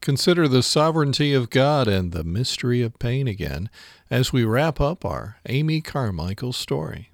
consider 0.00 0.48
the 0.48 0.62
sovereignty 0.62 1.34
of 1.34 1.50
God 1.50 1.86
and 1.86 2.12
the 2.12 2.24
mystery 2.24 2.80
of 2.80 2.98
pain 2.98 3.28
again 3.28 3.68
as 4.10 4.32
we 4.32 4.44
wrap 4.44 4.80
up 4.80 5.04
our 5.04 5.36
Amy 5.46 5.82
Carmichael 5.82 6.54
story. 6.54 7.10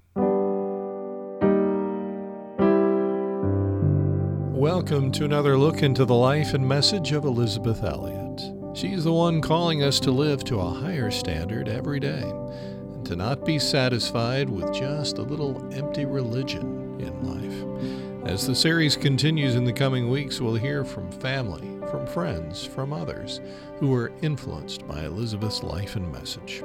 Welcome 4.57 5.11
to 5.11 5.25
another 5.25 5.57
look 5.57 5.83
into 5.83 6.05
the 6.05 6.15
life 6.15 6.53
and 6.53 6.67
message 6.67 7.11
of 7.11 7.25
Elisabeth 7.25 7.83
Elliot. 7.83 8.41
She's 8.73 9.03
the 9.03 9.11
one 9.11 9.41
calling 9.41 9.83
us 9.83 9.99
to 10.01 10.11
live 10.11 10.45
to 10.45 10.59
a 10.59 10.69
higher 10.69 11.11
standard 11.11 11.67
every 11.67 11.99
day 11.99 12.23
and 12.23 13.05
to 13.05 13.17
not 13.17 13.45
be 13.45 13.59
satisfied 13.59 14.49
with 14.49 14.73
just 14.73 15.17
a 15.17 15.23
little 15.23 15.69
empty 15.73 16.05
religion 16.05 16.99
in 17.01 17.23
life. 17.23 18.31
As 18.31 18.47
the 18.47 18.55
series 18.55 18.95
continues 18.95 19.55
in 19.55 19.65
the 19.65 19.73
coming 19.73 20.09
weeks, 20.09 20.39
we'll 20.39 20.55
hear 20.55 20.83
from 20.85 21.11
family, 21.11 21.76
from 21.89 22.05
friends, 22.07 22.65
from 22.65 22.93
others 22.93 23.41
who 23.79 23.87
were 23.87 24.11
influenced 24.21 24.87
by 24.87 25.03
Elisabeth's 25.05 25.63
life 25.63 25.95
and 25.95 26.11
message. 26.11 26.63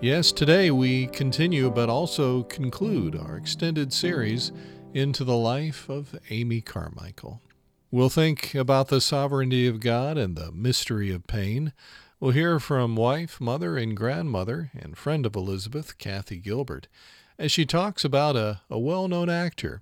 Yes, 0.00 0.30
today 0.32 0.70
we 0.70 1.06
continue 1.08 1.70
but 1.70 1.88
also 1.88 2.44
conclude 2.44 3.16
our 3.16 3.36
extended 3.36 3.92
series 3.92 4.52
into 4.94 5.24
the 5.24 5.36
life 5.36 5.88
of 5.88 6.18
Amy 6.30 6.60
Carmichael. 6.60 7.40
We'll 7.90 8.08
think 8.08 8.54
about 8.54 8.88
the 8.88 9.00
sovereignty 9.00 9.66
of 9.66 9.80
God 9.80 10.18
and 10.18 10.36
the 10.36 10.52
mystery 10.52 11.10
of 11.10 11.26
pain. 11.26 11.72
We'll 12.20 12.32
hear 12.32 12.60
from 12.60 12.96
wife, 12.96 13.40
mother, 13.40 13.76
and 13.76 13.96
grandmother, 13.96 14.70
and 14.78 14.96
friend 14.96 15.24
of 15.24 15.34
Elisabeth, 15.34 15.98
Kathy 15.98 16.36
Gilbert, 16.36 16.86
as 17.38 17.50
she 17.50 17.64
talks 17.64 18.04
about 18.04 18.36
a, 18.36 18.60
a 18.68 18.78
well 18.78 19.08
known 19.08 19.30
actor 19.30 19.80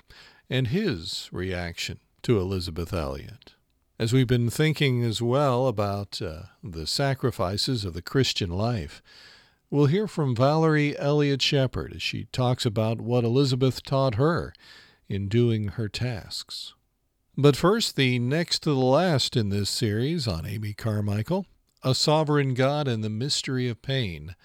and 0.49 0.69
his 0.69 1.29
reaction 1.33 1.99
to 2.23 2.39
Elisabeth 2.39 2.93
Elliot. 2.93 3.56
As 3.99 4.13
we've 4.13 4.27
been 4.27 4.51
thinking 4.51 5.03
as 5.03 5.23
well 5.23 5.69
about 5.69 6.21
uh, 6.21 6.43
the 6.63 6.87
sacrifices 6.87 7.83
of 7.83 7.95
the 7.95 8.03
Christian 8.03 8.51
life, 8.51 9.03
we'll 9.71 9.87
hear 9.87 10.07
from 10.07 10.37
Valerie 10.37 10.99
Elliot 10.99 11.41
Shepard 11.41 11.95
as 11.95 12.03
she 12.03 12.25
talks 12.27 12.67
about 12.67 13.01
what 13.01 13.25
Elisabeth 13.25 13.83
taught 13.83 14.17
her 14.17 14.53
in 15.09 15.29
doing 15.29 15.69
her 15.69 15.89
tasks. 15.89 16.75
But 17.39 17.57
first, 17.57 17.97
the 17.97 18.19
next 18.19 18.59
to 18.65 18.71
the 18.71 18.77
last 18.77 19.35
in 19.35 19.49
this 19.49 19.71
series 19.71 20.29
on 20.29 20.45
Amy 20.45 20.75
Carmichael 20.75 21.47
A 21.83 21.95
Sovereign 21.95 22.53
God 22.53 22.87
and 22.87 23.03
the 23.03 23.09
Mystery 23.09 23.67
of 23.67 23.81
Pain, 23.81 24.37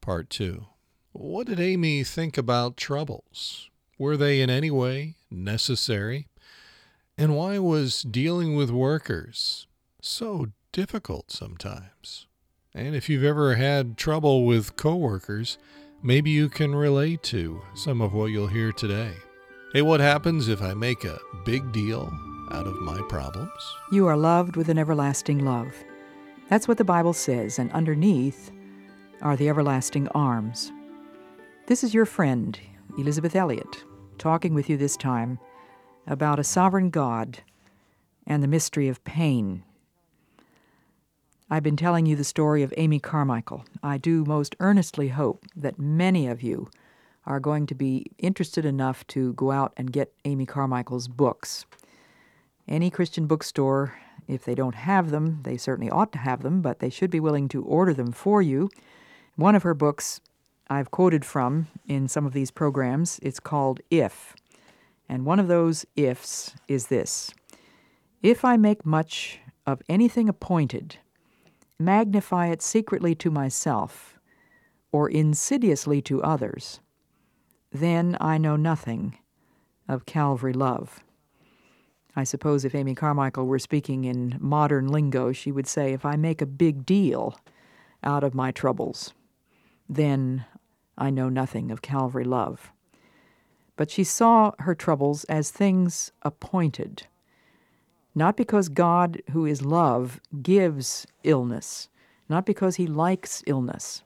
Part 0.00 0.30
2. 0.30 0.64
What 1.12 1.48
did 1.48 1.60
Amy 1.60 2.04
think 2.04 2.38
about 2.38 2.78
troubles? 2.78 3.68
Were 3.98 4.16
they 4.16 4.40
in 4.40 4.48
any 4.48 4.70
way 4.70 5.16
necessary? 5.30 6.26
And 7.16 7.36
why 7.36 7.60
was 7.60 8.02
dealing 8.02 8.56
with 8.56 8.70
workers 8.70 9.68
so 10.02 10.48
difficult 10.72 11.30
sometimes? 11.30 12.26
And 12.74 12.96
if 12.96 13.08
you've 13.08 13.22
ever 13.22 13.54
had 13.54 13.96
trouble 13.96 14.44
with 14.44 14.74
coworkers, 14.74 15.56
maybe 16.02 16.30
you 16.30 16.48
can 16.48 16.74
relate 16.74 17.22
to 17.24 17.62
some 17.76 18.00
of 18.00 18.12
what 18.12 18.32
you'll 18.32 18.48
hear 18.48 18.72
today. 18.72 19.12
Hey, 19.72 19.82
what 19.82 20.00
happens 20.00 20.48
if 20.48 20.60
I 20.60 20.74
make 20.74 21.04
a 21.04 21.20
big 21.44 21.72
deal 21.72 22.12
out 22.50 22.66
of 22.66 22.80
my 22.80 23.00
problems? 23.08 23.52
You 23.92 24.08
are 24.08 24.16
loved 24.16 24.56
with 24.56 24.68
an 24.68 24.78
everlasting 24.78 25.44
love. 25.44 25.72
That's 26.48 26.66
what 26.66 26.78
the 26.78 26.84
Bible 26.84 27.12
says, 27.12 27.60
and 27.60 27.70
underneath 27.70 28.50
are 29.22 29.36
the 29.36 29.48
everlasting 29.48 30.08
arms. 30.08 30.72
This 31.68 31.84
is 31.84 31.94
your 31.94 32.06
friend, 32.06 32.58
Elisabeth 32.98 33.36
Elliot, 33.36 33.84
talking 34.18 34.52
with 34.52 34.68
you 34.68 34.76
this 34.76 34.96
time 34.96 35.38
about 36.06 36.38
a 36.38 36.44
sovereign 36.44 36.90
God 36.90 37.40
and 38.26 38.42
the 38.42 38.48
mystery 38.48 38.88
of 38.88 39.04
pain. 39.04 39.62
I've 41.50 41.62
been 41.62 41.76
telling 41.76 42.06
you 42.06 42.16
the 42.16 42.24
story 42.24 42.62
of 42.62 42.72
Amy 42.76 42.98
Carmichael. 42.98 43.64
I 43.82 43.98
do 43.98 44.24
most 44.24 44.56
earnestly 44.60 45.08
hope 45.08 45.44
that 45.54 45.78
many 45.78 46.26
of 46.26 46.42
you 46.42 46.70
are 47.26 47.40
going 47.40 47.66
to 47.66 47.74
be 47.74 48.06
interested 48.18 48.64
enough 48.64 49.06
to 49.08 49.32
go 49.34 49.50
out 49.50 49.72
and 49.76 49.92
get 49.92 50.12
Amy 50.24 50.46
Carmichael's 50.46 51.08
books. 51.08 51.64
Any 52.66 52.90
Christian 52.90 53.26
bookstore, 53.26 53.98
if 54.26 54.44
they 54.44 54.54
don't 54.54 54.74
have 54.74 55.10
them, 55.10 55.40
they 55.42 55.56
certainly 55.56 55.90
ought 55.90 56.12
to 56.12 56.18
have 56.18 56.42
them, 56.42 56.62
but 56.62 56.78
they 56.78 56.90
should 56.90 57.10
be 57.10 57.20
willing 57.20 57.48
to 57.48 57.62
order 57.62 57.92
them 57.92 58.12
for 58.12 58.40
you. 58.40 58.70
One 59.36 59.54
of 59.54 59.62
her 59.62 59.74
books 59.74 60.20
I've 60.68 60.90
quoted 60.90 61.24
from 61.24 61.68
in 61.86 62.08
some 62.08 62.24
of 62.24 62.32
these 62.32 62.50
programs. 62.50 63.20
It's 63.22 63.40
called 63.40 63.80
If. 63.90 64.34
And 65.08 65.24
one 65.24 65.38
of 65.38 65.48
those 65.48 65.84
ifs 65.96 66.54
is 66.68 66.86
this 66.86 67.34
If 68.22 68.44
I 68.44 68.56
make 68.56 68.86
much 68.86 69.40
of 69.66 69.82
anything 69.88 70.28
appointed, 70.28 70.98
magnify 71.78 72.48
it 72.48 72.62
secretly 72.62 73.14
to 73.16 73.30
myself, 73.30 74.18
or 74.92 75.08
insidiously 75.08 76.00
to 76.02 76.22
others, 76.22 76.80
then 77.72 78.16
I 78.20 78.38
know 78.38 78.56
nothing 78.56 79.18
of 79.88 80.06
Calvary 80.06 80.52
love. 80.52 81.02
I 82.16 82.24
suppose 82.24 82.64
if 82.64 82.74
Amy 82.74 82.94
Carmichael 82.94 83.46
were 83.46 83.58
speaking 83.58 84.04
in 84.04 84.36
modern 84.40 84.86
lingo, 84.86 85.32
she 85.32 85.50
would 85.50 85.66
say, 85.66 85.92
If 85.92 86.06
I 86.06 86.16
make 86.16 86.40
a 86.40 86.46
big 86.46 86.86
deal 86.86 87.36
out 88.04 88.22
of 88.22 88.34
my 88.34 88.52
troubles, 88.52 89.12
then 89.88 90.44
I 90.96 91.10
know 91.10 91.28
nothing 91.28 91.70
of 91.70 91.82
Calvary 91.82 92.24
love. 92.24 92.70
But 93.76 93.90
she 93.90 94.04
saw 94.04 94.52
her 94.60 94.74
troubles 94.74 95.24
as 95.24 95.50
things 95.50 96.12
appointed, 96.22 97.06
not 98.14 98.36
because 98.36 98.68
God, 98.68 99.20
who 99.30 99.44
is 99.46 99.62
love, 99.62 100.20
gives 100.42 101.06
illness, 101.24 101.88
not 102.28 102.46
because 102.46 102.76
he 102.76 102.86
likes 102.86 103.42
illness, 103.46 104.02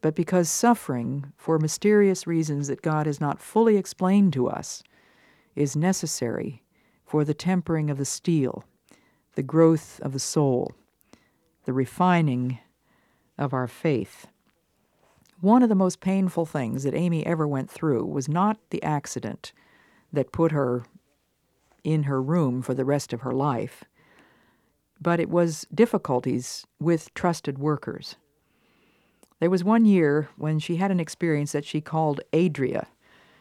but 0.00 0.14
because 0.14 0.48
suffering, 0.48 1.32
for 1.36 1.58
mysterious 1.58 2.26
reasons 2.26 2.68
that 2.68 2.82
God 2.82 3.06
has 3.06 3.20
not 3.20 3.40
fully 3.40 3.76
explained 3.76 4.32
to 4.34 4.48
us, 4.48 4.82
is 5.54 5.76
necessary 5.76 6.62
for 7.04 7.24
the 7.24 7.34
tempering 7.34 7.90
of 7.90 7.98
the 7.98 8.04
steel, 8.04 8.64
the 9.34 9.42
growth 9.42 10.00
of 10.00 10.12
the 10.12 10.18
soul, 10.18 10.72
the 11.64 11.72
refining 11.72 12.58
of 13.38 13.52
our 13.52 13.68
faith. 13.68 14.26
One 15.44 15.62
of 15.62 15.68
the 15.68 15.74
most 15.74 16.00
painful 16.00 16.46
things 16.46 16.84
that 16.84 16.94
Amy 16.94 17.26
ever 17.26 17.46
went 17.46 17.70
through 17.70 18.06
was 18.06 18.30
not 18.30 18.56
the 18.70 18.82
accident 18.82 19.52
that 20.10 20.32
put 20.32 20.52
her 20.52 20.84
in 21.84 22.04
her 22.04 22.22
room 22.22 22.62
for 22.62 22.72
the 22.72 22.86
rest 22.86 23.12
of 23.12 23.20
her 23.20 23.32
life, 23.32 23.84
but 24.98 25.20
it 25.20 25.28
was 25.28 25.66
difficulties 25.74 26.64
with 26.80 27.12
trusted 27.12 27.58
workers. 27.58 28.16
There 29.38 29.50
was 29.50 29.62
one 29.62 29.84
year 29.84 30.30
when 30.38 30.60
she 30.60 30.76
had 30.76 30.90
an 30.90 30.98
experience 30.98 31.52
that 31.52 31.66
she 31.66 31.82
called 31.82 32.22
Adria. 32.32 32.86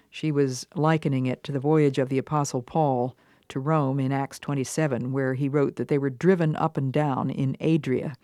She 0.10 0.30
was 0.30 0.68
likening 0.76 1.26
it 1.26 1.42
to 1.46 1.54
the 1.54 1.58
voyage 1.58 2.00
of 2.00 2.10
the 2.10 2.18
Apostle 2.18 2.64
Paul 2.64 3.16
to 3.48 3.62
Rome 3.62 4.02
in 4.02 4.12
Acts 4.12 4.40
27, 4.40 5.14
where 5.14 5.36
he 5.36 5.48
wrote 5.48 5.78
that 5.78 5.88
they 5.88 5.98
were 5.98 6.10
driven 6.10 6.58
up 6.58 6.76
and 6.76 6.92
down 6.92 7.30
in 7.30 7.56
Adria, 7.62 8.18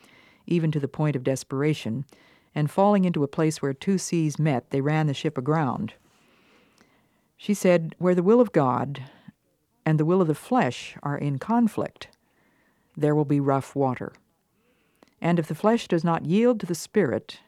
even 0.47 0.69
to 0.69 0.81
the 0.81 0.89
point 0.89 1.15
of 1.15 1.23
desperation, 1.23 2.03
and 2.55 2.69
falling 2.69 3.05
into 3.05 3.23
a 3.23 3.27
place 3.27 3.61
where 3.61 3.73
two 3.73 3.97
seas 3.97 4.39
met, 4.39 4.69
they 4.69 4.81
ran 4.81 5.07
the 5.07 5.13
ship 5.13 5.37
aground. 5.37 5.93
She 7.37 7.53
said, 7.53 7.95
Where 7.97 8.15
the 8.15 8.23
will 8.23 8.41
of 8.41 8.51
God 8.51 9.03
and 9.85 9.99
the 9.99 10.05
will 10.05 10.21
of 10.21 10.27
the 10.27 10.35
flesh 10.35 10.97
are 11.03 11.17
in 11.17 11.39
conflict, 11.39 12.09
there 12.97 13.15
will 13.15 13.25
be 13.25 13.39
rough 13.39 13.75
water. 13.75 14.11
And 15.21 15.39
if 15.39 15.47
the 15.47 15.55
flesh 15.55 15.87
does 15.87 16.03
not 16.03 16.25
yield 16.25 16.59
to 16.59 16.65
the 16.65 16.75
Spirit, 16.75 17.39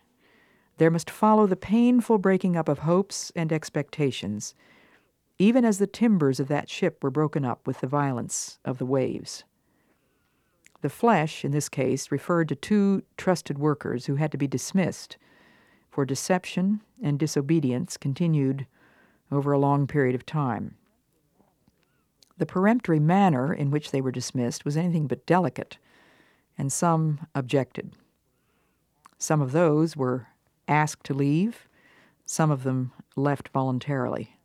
there 0.78 0.92
must 0.92 1.10
follow 1.10 1.48
the 1.48 1.56
painful 1.56 2.18
breaking 2.18 2.56
up 2.56 2.70
of 2.70 2.80
hopes 2.80 3.32
and 3.36 3.52
expectations 3.52 4.56
even 5.42 5.66
as 5.66 5.80
the 5.80 5.88
timbers 5.88 6.40
of 6.40 6.48
that 6.50 6.70
ship 6.70 7.04
were 7.04 7.10
broken 7.10 7.44
up 7.44 7.66
with 7.66 7.82
the 7.82 7.88
violence 7.88 8.60
of 8.64 8.78
the 8.78 8.86
waves. 8.86 9.44
The 10.82 10.90
flesh, 10.90 11.46
in 11.46 11.52
this 11.52 11.70
case, 11.70 12.12
referred 12.12 12.50
to 12.50 12.56
two 12.56 13.04
trusted 13.18 13.60
workers 13.60 14.08
who 14.08 14.16
had 14.16 14.32
to 14.32 14.38
be 14.38 14.48
dismissed, 14.48 15.18
for 15.90 16.06
deception 16.06 16.82
and 17.02 17.20
disobedience 17.20 17.98
continued 17.98 18.66
over 19.32 19.52
a 19.52 19.60
long 19.60 19.88
period 19.88 20.16
of 20.16 20.26
time. 20.26 20.76
The 22.38 22.46
peremptory 22.46 23.00
manner 23.00 23.54
in 23.54 23.70
which 23.70 23.92
they 23.92 24.02
were 24.02 24.12
dismissed 24.12 24.66
was 24.66 24.76
anything 24.76 25.06
but 25.06 25.26
delicate, 25.26 25.78
and 26.58 26.72
some 26.72 27.28
objected. 27.36 27.94
Some 29.20 29.42
of 29.42 29.52
those 29.52 29.96
were 29.96 30.28
asked 30.68 31.04
to 31.06 31.14
leave, 31.14 31.68
some 32.26 32.50
of 32.50 32.64
them 32.64 32.92
left 33.16 33.50
voluntarily. 33.50 34.38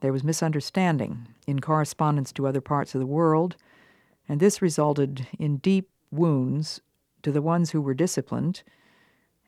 There 0.00 0.12
was 0.12 0.24
misunderstanding 0.24 1.28
in 1.46 1.60
correspondence 1.60 2.32
to 2.32 2.46
other 2.46 2.60
parts 2.60 2.94
of 2.94 3.00
the 3.00 3.06
world, 3.06 3.56
and 4.28 4.40
this 4.40 4.62
resulted 4.62 5.26
in 5.38 5.58
deep 5.58 5.88
wounds 6.10 6.80
to 7.22 7.32
the 7.32 7.42
ones 7.42 7.70
who 7.70 7.80
were 7.80 7.94
disciplined 7.94 8.62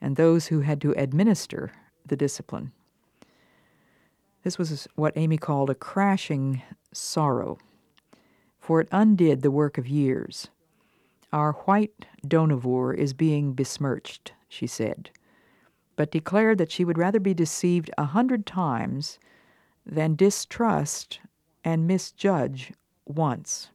and 0.00 0.16
those 0.16 0.48
who 0.48 0.60
had 0.60 0.80
to 0.80 0.92
administer 0.92 1.72
the 2.04 2.16
discipline. 2.16 2.72
This 4.42 4.58
was 4.58 4.86
what 4.94 5.16
Amy 5.16 5.38
called 5.38 5.70
a 5.70 5.74
crashing 5.74 6.62
sorrow, 6.92 7.58
for 8.60 8.80
it 8.80 8.88
undid 8.92 9.42
the 9.42 9.50
work 9.50 9.78
of 9.78 9.88
years, 9.88 10.48
Our 11.32 11.52
white 11.52 12.06
Dohnavur 12.26 12.94
is 12.94 13.12
being 13.12 13.52
besmirched, 13.52 14.32
she 14.48 14.66
said, 14.66 15.10
but 15.96 16.10
declared 16.10 16.58
that 16.58 16.70
she 16.70 16.84
would 16.84 16.98
rather 16.98 17.20
be 17.20 17.34
deceived 17.34 17.90
a 17.98 18.04
hundred 18.04 18.46
times 18.46 19.18
than 19.84 20.14
distrust 20.14 21.20
and 21.64 21.86
misjudge 21.86 22.72
once. 23.04 23.70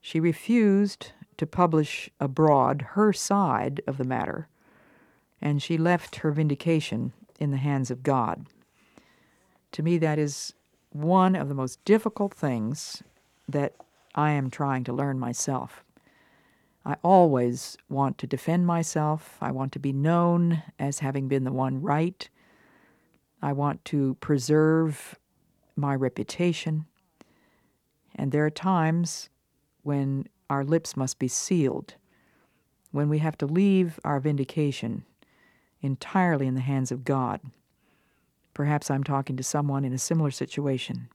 She 0.00 0.20
refused 0.20 1.12
to 1.36 1.46
publish 1.46 2.10
abroad 2.18 2.82
her 2.92 3.12
side 3.12 3.80
of 3.86 3.98
the 3.98 4.04
matter, 4.04 4.48
and 5.40 5.62
she 5.62 5.78
left 5.78 6.16
her 6.16 6.30
vindication 6.30 7.12
in 7.38 7.50
the 7.50 7.56
hands 7.56 7.90
of 7.90 8.02
God. 8.02 8.46
To 9.72 9.82
me, 9.82 9.98
that 9.98 10.18
is 10.18 10.52
one 10.90 11.36
of 11.36 11.48
the 11.48 11.54
most 11.54 11.84
difficult 11.84 12.34
things 12.34 13.02
that 13.48 13.74
I 14.14 14.32
am 14.32 14.50
trying 14.50 14.84
to 14.84 14.92
learn 14.92 15.18
myself. 15.18 15.84
I 16.84 16.96
always 17.02 17.76
want 17.88 18.18
to 18.18 18.26
defend 18.26 18.66
myself. 18.66 19.36
I 19.40 19.50
want 19.50 19.72
to 19.72 19.78
be 19.78 19.92
known 19.92 20.62
as 20.78 21.00
having 21.00 21.28
been 21.28 21.44
the 21.44 21.52
one 21.52 21.82
right. 21.82 22.28
I 23.42 23.52
want 23.52 23.84
to 23.86 24.16
preserve 24.20 25.18
my 25.76 25.94
reputation. 25.94 26.86
And 28.14 28.32
there 28.32 28.44
are 28.44 28.50
times 28.50 29.28
when 29.82 30.26
our 30.48 30.64
lips 30.64 30.96
must 30.96 31.18
be 31.18 31.28
sealed, 31.28 31.94
when 32.90 33.08
we 33.08 33.18
have 33.18 33.38
to 33.38 33.46
leave 33.46 33.98
our 34.04 34.20
vindication 34.20 35.04
entirely 35.80 36.46
in 36.46 36.54
the 36.54 36.60
hands 36.60 36.90
of 36.92 37.04
God. 37.04 37.40
Perhaps 38.52 38.90
I'm 38.90 39.04
talking 39.04 39.36
to 39.36 39.42
someone 39.42 39.84
in 39.84 39.92
a 39.92 39.98
similar 39.98 40.30
situation. 40.30 41.08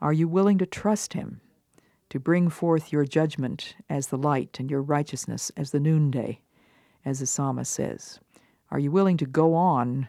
Are 0.00 0.12
you 0.12 0.28
willing 0.28 0.58
to 0.58 0.66
trust 0.66 1.12
Him 1.12 1.40
to 2.10 2.20
bring 2.20 2.48
forth 2.48 2.92
your 2.92 3.04
judgment 3.04 3.74
as 3.90 4.06
the 4.06 4.16
light 4.16 4.58
and 4.58 4.70
your 4.70 4.80
righteousness 4.80 5.50
as 5.56 5.72
the 5.72 5.80
noonday, 5.80 6.40
as 7.04 7.20
the 7.20 7.26
psalmist 7.26 7.72
says? 7.72 8.20
Are 8.70 8.78
you 8.78 8.90
willing 8.90 9.16
to 9.18 9.26
go 9.26 9.54
on 9.54 10.08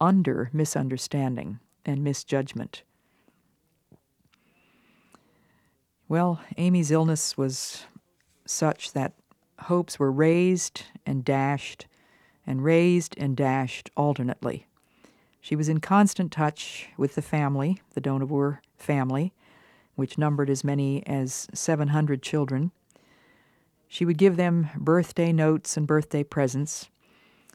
under 0.00 0.50
misunderstanding 0.52 1.58
and 1.84 2.04
misjudgment? 2.04 2.82
Well, 6.10 6.40
Amy's 6.56 6.90
illness 6.90 7.36
was 7.36 7.84
such 8.46 8.92
that 8.92 9.12
hopes 9.60 9.98
were 9.98 10.10
raised 10.10 10.84
and 11.04 11.22
dashed, 11.22 11.86
and 12.46 12.64
raised 12.64 13.14
and 13.18 13.36
dashed 13.36 13.90
alternately. 13.94 14.66
She 15.42 15.54
was 15.54 15.68
in 15.68 15.80
constant 15.80 16.32
touch 16.32 16.88
with 16.96 17.14
the 17.14 17.20
family, 17.20 17.82
the 17.92 18.00
Dohnavur 18.00 18.60
family, 18.78 19.34
which 19.96 20.16
numbered 20.16 20.48
as 20.48 20.64
many 20.64 21.06
as 21.06 21.46
700 21.52 22.22
children. 22.22 22.70
She 23.86 24.06
would 24.06 24.16
give 24.16 24.36
them 24.36 24.70
birthday 24.78 25.30
notes 25.30 25.76
and 25.76 25.86
birthday 25.86 26.24
presents. 26.24 26.88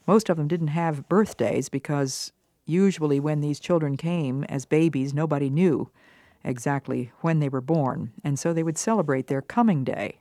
Most 0.05 0.29
of 0.29 0.37
them 0.37 0.47
didn't 0.47 0.67
have 0.67 1.09
birthdays 1.09 1.69
because 1.69 2.31
usually 2.67 3.19
when 3.19 3.41
these 3.41 3.59
children 3.59 3.97
came 3.97 4.43
as 4.43 4.65
babies, 4.65 5.11
nobody 5.11 5.49
knew 5.49 5.89
exactly 6.43 7.11
when 7.21 7.39
they 7.39 7.49
were 7.49 7.61
born, 7.61 8.11
and 8.23 8.37
so 8.37 8.53
they 8.53 8.63
would 8.63 8.77
celebrate 8.77 9.27
their 9.27 9.41
coming 9.41 9.83
day, 9.83 10.17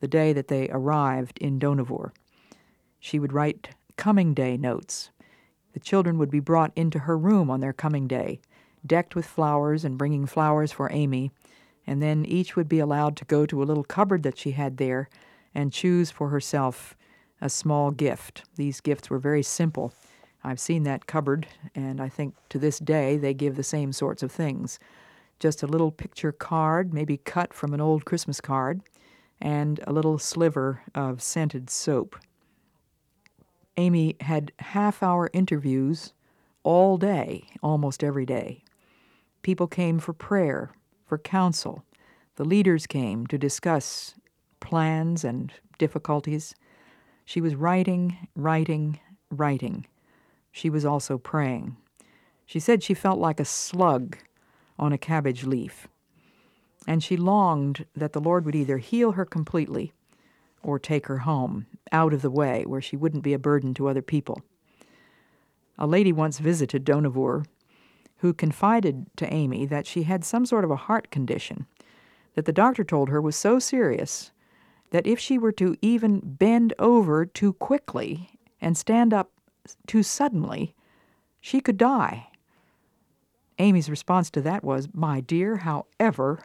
the 0.00 0.08
day 0.08 0.32
that 0.32 0.48
they 0.48 0.68
arrived 0.70 1.38
in 1.38 1.58
Dohnavur. 1.58 2.10
She 3.00 3.18
would 3.18 3.32
write 3.32 3.70
coming 3.96 4.34
day 4.34 4.56
notes. 4.56 5.10
The 5.72 5.80
children 5.80 6.18
would 6.18 6.30
be 6.30 6.40
brought 6.40 6.72
into 6.76 7.00
her 7.00 7.16
room 7.16 7.50
on 7.50 7.60
their 7.60 7.72
coming 7.72 8.06
day, 8.06 8.40
decked 8.86 9.14
with 9.14 9.26
flowers 9.26 9.84
and 9.84 9.98
bringing 9.98 10.26
flowers 10.26 10.72
for 10.72 10.92
Amy, 10.92 11.30
and 11.86 12.02
then 12.02 12.24
each 12.24 12.56
would 12.56 12.68
be 12.68 12.78
allowed 12.78 13.16
to 13.16 13.24
go 13.24 13.46
to 13.46 13.62
a 13.62 13.64
little 13.64 13.84
cupboard 13.84 14.22
that 14.22 14.38
she 14.38 14.52
had 14.52 14.76
there 14.76 15.08
and 15.54 15.72
choose 15.72 16.10
for 16.10 16.28
herself 16.28 16.96
a 17.40 17.48
small 17.48 17.90
gift. 17.90 18.44
These 18.56 18.80
gifts 18.80 19.10
were 19.10 19.18
very 19.18 19.42
simple. 19.42 19.92
I've 20.42 20.60
seen 20.60 20.82
that 20.84 21.06
cupboard, 21.06 21.46
and 21.74 22.00
I 22.00 22.08
think 22.08 22.34
to 22.50 22.58
this 22.58 22.78
day 22.78 23.16
they 23.16 23.34
give 23.34 23.56
the 23.56 23.62
same 23.62 23.92
sorts 23.92 24.22
of 24.22 24.30
things 24.30 24.78
just 25.38 25.62
a 25.62 25.66
little 25.66 25.90
picture 25.90 26.32
card, 26.32 26.94
maybe 26.94 27.16
cut 27.16 27.52
from 27.52 27.74
an 27.74 27.80
old 27.80 28.04
Christmas 28.04 28.40
card, 28.40 28.80
and 29.40 29.80
a 29.86 29.92
little 29.92 30.18
sliver 30.18 30.82
of 30.94 31.22
scented 31.22 31.68
soap. 31.70 32.16
Amy 33.76 34.16
had 34.20 34.52
half 34.58 35.02
hour 35.02 35.28
interviews 35.32 36.12
all 36.62 36.96
day, 36.96 37.44
almost 37.62 38.04
every 38.04 38.24
day. 38.24 38.62
People 39.42 39.66
came 39.66 39.98
for 39.98 40.12
prayer, 40.12 40.70
for 41.04 41.18
counsel. 41.18 41.84
The 42.36 42.44
leaders 42.44 42.86
came 42.86 43.26
to 43.26 43.38
discuss 43.38 44.14
plans 44.60 45.24
and 45.24 45.52
difficulties. 45.78 46.54
She 47.24 47.40
was 47.40 47.54
writing, 47.54 48.28
writing, 48.34 48.98
writing. 49.30 49.86
She 50.52 50.70
was 50.70 50.84
also 50.84 51.18
praying. 51.18 51.76
She 52.46 52.60
said 52.60 52.82
she 52.82 52.94
felt 52.94 53.18
like 53.18 53.40
a 53.40 53.44
slug 53.44 54.16
on 54.78 54.92
a 54.92 54.98
cabbage 54.98 55.44
leaf. 55.44 55.88
And 56.86 57.02
she 57.02 57.16
longed 57.16 57.86
that 57.94 58.12
the 58.12 58.20
Lord 58.20 58.44
would 58.44 58.54
either 58.54 58.78
heal 58.78 59.12
her 59.12 59.24
completely 59.24 59.92
or 60.62 60.78
take 60.78 61.06
her 61.06 61.18
home, 61.18 61.66
out 61.92 62.12
of 62.12 62.22
the 62.22 62.30
way, 62.30 62.64
where 62.66 62.80
she 62.80 62.96
wouldn't 62.96 63.22
be 63.22 63.34
a 63.34 63.38
burden 63.38 63.74
to 63.74 63.88
other 63.88 64.02
people. 64.02 64.42
A 65.78 65.86
lady 65.86 66.12
once 66.12 66.38
visited 66.38 66.84
Dohnavur 66.84 67.44
who 68.18 68.32
confided 68.32 69.06
to 69.16 69.32
Amy 69.32 69.66
that 69.66 69.86
she 69.86 70.04
had 70.04 70.24
some 70.24 70.46
sort 70.46 70.64
of 70.64 70.70
a 70.70 70.76
heart 70.76 71.10
condition 71.10 71.66
that 72.34 72.46
the 72.46 72.52
doctor 72.52 72.82
told 72.82 73.08
her 73.08 73.20
was 73.20 73.36
so 73.36 73.58
serious 73.58 74.32
that 74.90 75.06
if 75.06 75.18
she 75.18 75.36
were 75.36 75.52
to 75.52 75.76
even 75.82 76.20
bend 76.24 76.72
over 76.78 77.26
too 77.26 77.52
quickly 77.52 78.30
and 78.60 78.78
stand 78.78 79.12
up 79.12 79.30
too 79.86 80.02
suddenly, 80.02 80.74
she 81.40 81.60
could 81.60 81.76
die. 81.76 82.28
Amy's 83.58 83.90
response 83.90 84.30
to 84.30 84.40
that 84.40 84.64
was, 84.64 84.88
My 84.92 85.20
dear, 85.20 85.58
however 85.58 86.40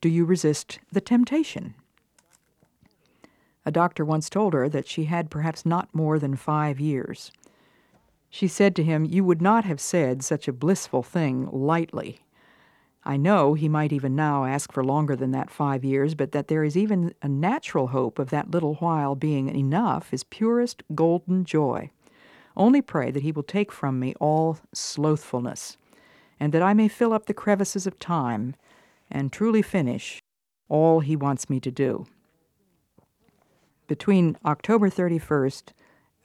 do 0.00 0.08
you 0.08 0.24
resist 0.24 0.78
the 0.90 1.00
temptation? 1.00 1.74
A 3.66 3.70
doctor 3.70 4.04
once 4.04 4.30
told 4.30 4.54
her 4.54 4.68
that 4.68 4.88
she 4.88 5.04
had 5.04 5.30
perhaps 5.30 5.66
not 5.66 5.94
more 5.94 6.18
than 6.18 6.36
five 6.36 6.80
years. 6.80 7.30
She 8.30 8.48
said 8.48 8.74
to 8.76 8.84
him, 8.84 9.04
You 9.04 9.24
would 9.24 9.42
not 9.42 9.64
have 9.64 9.80
said 9.80 10.22
such 10.22 10.48
a 10.48 10.52
blissful 10.52 11.02
thing 11.02 11.48
lightly. 11.52 12.20
I 13.04 13.16
know 13.16 13.54
he 13.54 13.68
might 13.68 13.92
even 13.92 14.14
now 14.14 14.44
ask 14.44 14.72
for 14.72 14.84
longer 14.84 15.16
than 15.16 15.30
that 15.32 15.50
five 15.50 15.84
years, 15.84 16.14
but 16.14 16.32
that 16.32 16.48
there 16.48 16.64
is 16.64 16.76
even 16.76 17.14
a 17.22 17.28
natural 17.28 17.88
hope 17.88 18.18
of 18.18 18.30
that 18.30 18.50
little 18.50 18.74
while 18.76 19.14
being 19.14 19.48
enough 19.48 20.12
is 20.12 20.24
purest 20.24 20.82
golden 20.94 21.44
joy. 21.44 21.90
Only 22.56 22.82
pray 22.82 23.10
that 23.10 23.22
he 23.22 23.32
will 23.32 23.42
take 23.42 23.72
from 23.72 23.98
me 23.98 24.14
all 24.20 24.58
slothfulness 24.72 25.76
and 26.40 26.52
that 26.54 26.62
I 26.62 26.72
may 26.72 26.88
fill 26.88 27.12
up 27.12 27.26
the 27.26 27.34
crevices 27.34 27.86
of 27.86 28.00
time 28.00 28.56
and 29.10 29.30
truly 29.30 29.60
finish 29.60 30.20
all 30.68 31.00
he 31.00 31.14
wants 31.14 31.50
me 31.50 31.60
to 31.60 31.70
do. 31.70 32.06
Between 33.86 34.38
October 34.44 34.88
31st 34.88 35.70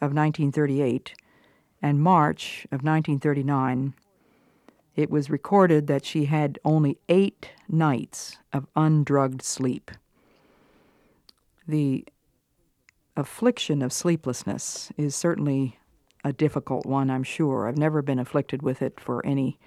of 0.02 0.14
1938 0.14 1.14
and 1.82 2.00
March 2.00 2.66
of 2.66 2.84
1939, 2.84 3.94
it 4.96 5.10
was 5.10 5.30
recorded 5.30 5.88
that 5.88 6.06
she 6.06 6.26
had 6.26 6.58
only 6.64 6.98
eight 7.10 7.52
nights 7.68 8.38
of 8.54 8.68
undrugged 8.76 9.42
sleep. 9.42 9.92
The 11.68 12.06
affliction 13.18 13.82
of 13.82 13.92
sleeplessness 13.92 14.92
is 14.96 15.16
certainly 15.16 15.80
a 16.24 16.32
difficult 16.32 16.86
one, 16.86 17.10
I'm 17.10 17.24
sure. 17.24 17.68
I've 17.68 17.78
never 17.78 18.02
been 18.02 18.20
afflicted 18.20 18.62
with 18.62 18.82
it 18.82 19.00
for 19.00 19.26
any 19.26 19.60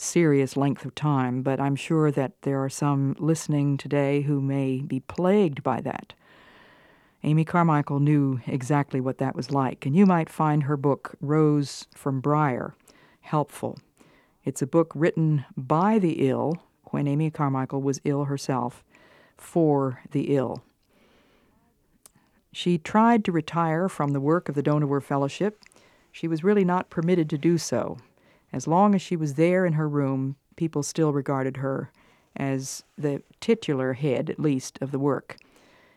serious 0.00 0.56
length 0.56 0.84
of 0.84 0.94
time, 0.94 1.42
but 1.42 1.60
I'm 1.60 1.76
sure 1.76 2.10
that 2.10 2.40
there 2.42 2.62
are 2.62 2.70
some 2.70 3.14
listening 3.18 3.76
today 3.76 4.22
who 4.22 4.40
may 4.40 4.80
be 4.80 5.00
plagued 5.00 5.62
by 5.62 5.80
that. 5.82 6.14
Amy 7.22 7.44
Carmichael 7.44 8.00
knew 8.00 8.40
exactly 8.46 9.00
what 9.00 9.18
that 9.18 9.36
was 9.36 9.50
like, 9.50 9.84
and 9.84 9.94
you 9.94 10.06
might 10.06 10.30
find 10.30 10.62
her 10.62 10.76
book, 10.76 11.16
Rose 11.20 11.86
from 11.94 12.20
Briar, 12.20 12.74
helpful. 13.20 13.78
It's 14.42 14.62
a 14.62 14.66
book 14.66 14.90
written 14.94 15.44
by 15.54 15.98
the 15.98 16.28
ill, 16.28 16.54
when 16.84 17.06
Amy 17.06 17.30
Carmichael 17.30 17.82
was 17.82 18.00
ill 18.04 18.24
herself, 18.24 18.82
for 19.36 20.00
the 20.12 20.34
ill. 20.34 20.62
She 22.52 22.78
tried 22.78 23.24
to 23.26 23.32
retire 23.32 23.88
from 23.88 24.12
the 24.12 24.20
work 24.20 24.48
of 24.48 24.54
the 24.54 24.62
Dohnavur 24.62 25.02
Fellowship. 25.02 25.62
She 26.10 26.26
was 26.26 26.42
really 26.42 26.64
not 26.64 26.90
permitted 26.90 27.28
to 27.30 27.38
do 27.38 27.58
so. 27.58 27.98
As 28.52 28.66
long 28.66 28.94
as 28.94 29.02
she 29.02 29.16
was 29.16 29.34
there 29.34 29.64
in 29.64 29.74
her 29.74 29.88
room, 29.88 30.36
people 30.56 30.82
still 30.82 31.12
regarded 31.12 31.58
her 31.58 31.90
as 32.36 32.84
the 32.96 33.22
titular 33.40 33.94
head, 33.94 34.30
at 34.30 34.40
least, 34.40 34.78
of 34.80 34.90
the 34.90 34.98
work. 34.98 35.36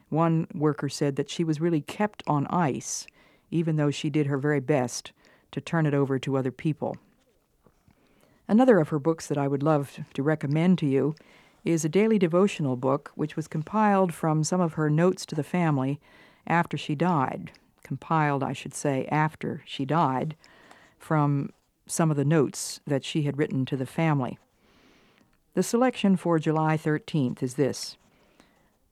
One 0.10 0.48
worker 0.54 0.90
said 0.90 1.16
that 1.16 1.30
she 1.30 1.44
was 1.44 1.62
really 1.62 1.82
kept 1.82 2.24
on 2.28 2.48
ice, 2.48 3.08
even 3.50 3.76
though 3.76 3.92
she 3.92 4.10
did 4.10 4.28
her 4.28 4.38
very 4.38 4.60
best 4.60 5.12
to 5.52 5.62
turn 5.62 5.86
it 5.86 5.94
over 5.94 6.20
to 6.20 6.38
other 6.38 6.52
people. 6.52 6.98
Another 8.48 8.80
of 8.80 8.90
her 8.90 9.00
books 9.00 9.28
that 9.28 9.38
I 9.38 9.48
would 9.48 9.64
love 9.64 10.00
to 10.14 10.24
recommend 10.24 10.78
to 10.80 10.86
you 10.86 11.16
is 11.64 11.86
a 11.86 11.90
daily 11.90 12.20
devotional 12.20 12.76
book 12.76 13.12
which 13.16 13.36
was 13.36 13.48
compiled 13.48 14.14
from 14.14 14.44
some 14.44 14.60
of 14.60 14.74
her 14.74 14.90
notes 14.90 15.26
to 15.28 15.36
the 15.36 15.44
family 15.44 16.00
after 16.46 16.78
she 16.78 16.94
died. 16.94 17.52
Compiled, 17.84 18.44
I 18.44 18.54
should 18.54 18.74
say, 18.74 19.08
after 19.08 19.62
she 19.66 19.86
died, 19.86 20.36
from 21.00 21.52
some 21.86 22.12
of 22.12 22.18
the 22.18 22.26
notes 22.26 22.80
that 22.86 23.04
she 23.04 23.24
had 23.24 23.38
written 23.38 23.66
to 23.66 23.78
the 23.78 23.86
family. 23.86 24.38
The 25.54 25.64
selection 25.64 26.16
for 26.18 26.40
July 26.40 26.78
13th 26.78 27.44
is 27.44 27.56
this 27.56 27.98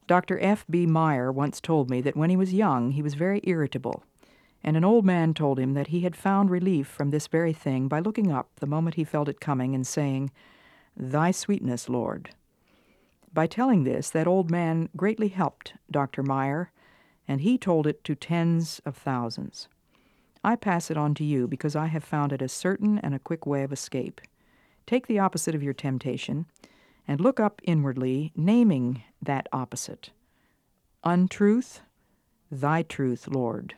Dr. 0.08 0.40
F. 0.42 0.66
B. 0.70 0.86
Meyer 0.86 1.32
once 1.32 1.62
told 1.62 1.90
me 1.90 2.02
that 2.02 2.18
when 2.18 2.30
he 2.30 2.38
was 2.38 2.54
young 2.54 2.92
he 2.92 3.02
was 3.02 3.14
very 3.14 3.42
irritable, 3.44 4.04
and 4.64 4.78
an 4.78 4.84
old 4.84 5.06
man 5.06 5.34
told 5.34 5.58
him 5.58 5.74
that 5.74 5.88
he 5.88 6.02
had 6.02 6.16
found 6.16 6.50
relief 6.50 6.88
from 6.88 7.10
this 7.10 7.28
very 7.28 7.54
thing 7.54 7.88
by 7.88 8.00
looking 8.00 8.32
up 8.32 8.50
the 8.60 8.68
moment 8.68 8.96
he 8.96 9.04
felt 9.04 9.30
it 9.30 9.40
coming 9.40 9.74
and 9.74 9.88
saying, 9.88 10.32
Thy 10.96 11.32
sweetness, 11.32 11.90
Lord. 11.90 12.32
By 13.34 13.48
telling 13.48 13.84
this, 13.86 14.10
that 14.10 14.28
old 14.28 14.52
man 14.52 14.90
greatly 14.96 15.30
helped 15.30 15.74
Dr. 15.90 16.22
Meyer, 16.22 16.72
and 17.28 17.42
he 17.42 17.58
told 17.58 17.88
it 17.88 18.04
to 18.04 18.14
tens 18.14 18.82
of 18.86 18.98
thousands. 18.98 19.68
I 20.44 20.56
pass 20.56 20.90
it 20.90 20.98
on 20.98 21.14
to 21.16 21.24
you 21.24 21.48
because 21.48 21.76
I 21.76 21.88
have 21.88 22.04
found 22.04 22.34
it 22.34 22.42
a 22.42 22.50
certain 22.50 22.98
and 23.00 23.14
a 23.14 23.20
quick 23.20 23.46
way 23.46 23.64
of 23.64 23.72
escape. 23.72 24.22
Take 24.88 25.08
the 25.08 25.20
opposite 25.20 25.54
of 25.54 25.64
your 25.64 25.74
temptation 25.74 26.48
and 27.08 27.22
look 27.22 27.40
up 27.40 27.62
inwardly, 27.64 28.32
naming 28.36 29.04
that 29.22 29.48
opposite. 29.52 30.12
Untruth, 31.04 31.82
thy 32.52 32.84
truth, 32.84 33.28
Lord. 33.28 33.76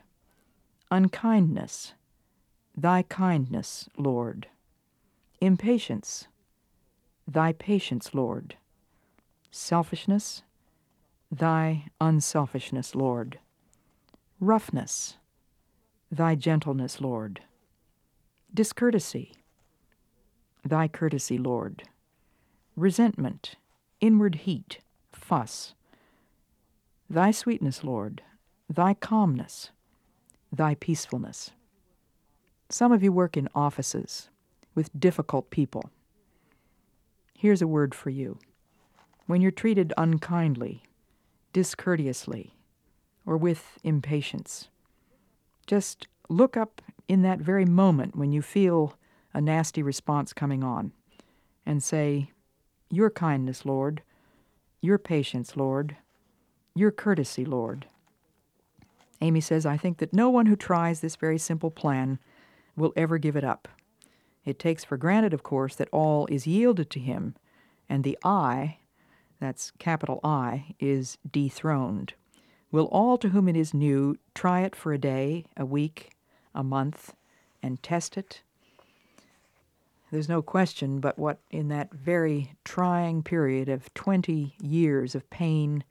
Unkindness, 0.90 1.94
thy 2.76 3.02
kindness, 3.02 3.88
Lord. 3.96 4.48
Impatience, 5.40 6.28
thy 7.26 7.52
patience, 7.52 8.14
Lord. 8.14 8.56
Selfishness, 9.50 10.42
thy 11.30 11.86
unselfishness, 12.00 12.94
Lord. 12.94 13.38
Roughness, 14.40 15.16
thy 16.14 16.34
gentleness, 16.34 17.00
Lord. 17.00 17.40
Discourtesy, 18.52 19.34
thy 20.64 20.88
courtesy, 20.88 21.38
Lord 21.38 21.84
resentment, 22.76 23.54
inward 24.00 24.34
heat, 24.34 24.80
fuss. 25.12 25.74
Thy 27.08 27.30
sweetness, 27.30 27.84
Lord, 27.84 28.22
thy 28.68 28.94
calmness, 28.94 29.70
thy 30.52 30.74
peacefulness. 30.74 31.50
Some 32.68 32.92
of 32.92 33.02
you 33.02 33.12
work 33.12 33.36
in 33.36 33.48
offices 33.54 34.30
with 34.74 34.98
difficult 34.98 35.50
people. 35.50 35.90
Here's 37.38 37.62
a 37.62 37.68
word 37.68 37.94
for 37.94 38.10
you. 38.10 38.38
When 39.26 39.40
you're 39.40 39.50
treated 39.50 39.92
unkindly, 39.96 40.82
discourteously, 41.52 42.54
or 43.24 43.36
with 43.36 43.78
impatience, 43.84 44.68
just 45.64 46.06
look 46.28 46.56
up 46.56 46.80
in 47.08 47.22
that 47.22 47.38
very 47.38 47.64
moment 47.64 48.16
when 48.16 48.32
you 48.32 48.42
feel 48.42 48.96
a 49.32 49.40
nasty 49.40 49.82
response 49.82 50.32
coming 50.32 50.62
on 50.62 50.92
and 51.66 51.82
say, 51.82 52.30
your 52.90 53.10
kindness, 53.10 53.64
Lord, 53.64 54.02
your 54.80 54.98
patience, 54.98 55.56
Lord, 55.56 55.96
your 56.74 56.90
courtesy, 56.90 57.44
Lord. 57.44 57.86
Amy 59.20 59.40
says, 59.40 59.64
I 59.64 59.76
think 59.76 59.98
that 59.98 60.12
no 60.12 60.28
one 60.28 60.46
who 60.46 60.56
tries 60.56 61.00
this 61.00 61.16
very 61.16 61.38
simple 61.38 61.70
plan 61.70 62.18
will 62.76 62.92
ever 62.96 63.18
give 63.18 63.36
it 63.36 63.44
up. 63.44 63.68
It 64.44 64.58
takes 64.58 64.84
for 64.84 64.96
granted, 64.96 65.32
of 65.32 65.42
course, 65.42 65.74
that 65.76 65.88
all 65.90 66.26
is 66.26 66.46
yielded 66.46 66.90
to 66.90 67.00
him, 67.00 67.34
and 67.88 68.04
the 68.04 68.18
I, 68.22 68.78
that's 69.40 69.72
capital 69.78 70.20
I, 70.22 70.74
is 70.78 71.18
dethroned. 71.30 72.14
Will 72.74 72.86
all 72.86 73.18
to 73.18 73.28
whom 73.28 73.48
it 73.48 73.56
is 73.56 73.72
new 73.72 74.16
try 74.34 74.62
it 74.62 74.74
for 74.74 74.92
a 74.92 74.98
day, 74.98 75.44
a 75.56 75.64
week, 75.64 76.10
a 76.54 76.64
month, 76.64 77.14
and 77.62 77.80
test 77.82 78.18
it 78.18 78.42
there's 80.14 80.28
no 80.28 80.42
question 80.42 81.00
but 81.00 81.18
what, 81.18 81.40
in 81.50 81.68
that 81.68 81.92
very 81.92 82.52
trying 82.64 83.22
period 83.22 83.68
of 83.68 83.92
20 83.94 84.54
years 84.62 85.16
of 85.16 85.28
pain 85.28 85.82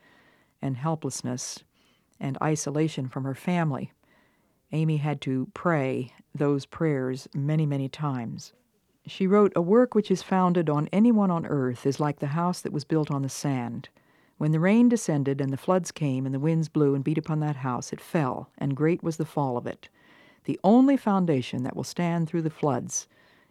and 0.61 0.77
helplessness 0.77 1.63
and 2.21 2.37
isolation 2.41 3.09
from 3.09 3.25
her 3.25 3.35
family, 3.35 3.91
Amy 4.71 4.97
had 4.97 5.19
to 5.21 5.49
pray 5.53 6.13
those 6.33 6.65
prayers 6.65 7.27
many, 7.33 7.65
many 7.65 7.89
times. 7.89 8.53
She 9.05 9.27
wrote, 9.27 9.51
A 9.57 9.61
work 9.61 9.93
which 9.93 10.09
is 10.09 10.23
founded 10.23 10.69
on 10.69 10.87
anyone 10.93 11.29
on 11.29 11.45
earth 11.45 11.85
is 11.85 11.99
like 11.99 12.19
the 12.19 12.27
house 12.27 12.61
that 12.61 12.71
was 12.71 12.85
built 12.85 13.11
on 13.11 13.23
the 13.23 13.29
sand. 13.29 13.89
When 14.43 14.51
the 14.51 14.59
rain 14.59 14.89
descended 14.89 15.39
and 15.39 15.53
the 15.53 15.57
floods 15.57 15.89
came 15.89 16.25
and 16.25 16.35
the 16.35 16.39
winds 16.39 16.67
blew 16.67 16.95
and 16.95 17.01
beat 17.01 17.17
upon 17.17 17.39
that 17.39 17.55
house, 17.55 17.93
it 17.93 18.01
fell, 18.01 18.49
and 18.57 18.75
great 18.75 19.01
was 19.01 19.15
the 19.15 19.23
fall 19.23 19.55
of 19.55 19.65
it. 19.65 19.87
The 20.43 20.59
only 20.65 20.97
foundation 20.97 21.63
that 21.63 21.77
will 21.77 21.85
stand 21.85 22.27
through 22.27 22.41
the 22.41 22.49
floods 22.49 23.07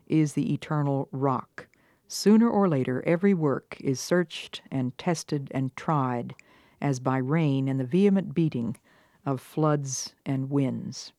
is 0.06 0.34
the 0.34 0.52
eternal 0.52 1.08
rock. 1.10 1.66
Sooner 2.08 2.46
or 2.46 2.68
later, 2.68 3.02
every 3.06 3.32
work 3.32 3.78
is 3.80 4.00
searched 4.00 4.60
and 4.70 4.98
tested 4.98 5.50
and 5.54 5.74
tried, 5.76 6.34
as 6.82 7.00
by 7.00 7.16
rain 7.16 7.68
and 7.68 7.80
the 7.80 7.86
vehement 7.86 8.34
beating 8.34 8.76
of 9.24 9.40
floods 9.40 10.12
and 10.26 10.50
winds. 10.50 11.14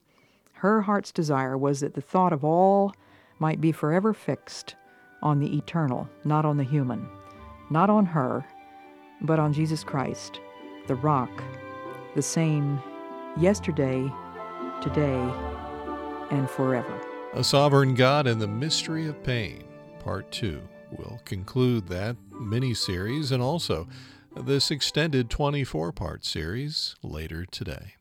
Her 0.51 0.83
heart's 0.83 1.11
desire 1.11 1.57
was 1.57 1.79
that 1.79 1.95
the 1.95 1.99
thought 1.99 2.31
of 2.31 2.45
all 2.45 2.93
might 3.39 3.59
be 3.59 3.71
forever 3.71 4.13
fixed 4.13 4.75
on 5.23 5.39
the 5.39 5.57
eternal, 5.57 6.07
not 6.23 6.45
on 6.45 6.57
the 6.57 6.63
human, 6.63 7.09
not 7.71 7.89
on 7.89 8.05
her, 8.05 8.45
but 9.23 9.39
on 9.39 9.53
Jesus 9.53 9.83
Christ, 9.83 10.39
the 10.87 10.95
rock, 10.95 11.43
the 12.15 12.21
same 12.21 12.81
yesterday, 13.37 14.11
today, 14.81 15.31
and 16.29 16.49
forever. 16.49 17.01
A 17.33 17.43
Sovereign 17.43 17.95
God 17.95 18.27
and 18.27 18.41
the 18.41 18.47
Mystery 18.47 19.07
of 19.07 19.23
Pain, 19.23 19.63
Part 19.99 20.31
2, 20.31 20.61
will 20.91 21.19
conclude 21.25 21.87
that 21.87 22.17
mini 22.31 22.73
series 22.73 23.31
and 23.31 23.41
also 23.41 23.87
this 24.35 24.69
extended 24.69 25.29
24 25.29 25.91
part 25.91 26.25
series 26.25 26.95
later 27.01 27.45
today. 27.45 27.95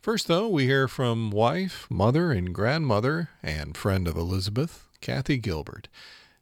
First, 0.00 0.28
though, 0.28 0.48
we 0.48 0.64
hear 0.64 0.86
from 0.86 1.30
wife, 1.30 1.86
mother, 1.90 2.30
and 2.30 2.54
grandmother, 2.54 3.30
and 3.42 3.76
friend 3.76 4.06
of 4.06 4.16
Elisabeth, 4.16 4.86
Kathy 5.00 5.38
Gilbert. 5.38 5.88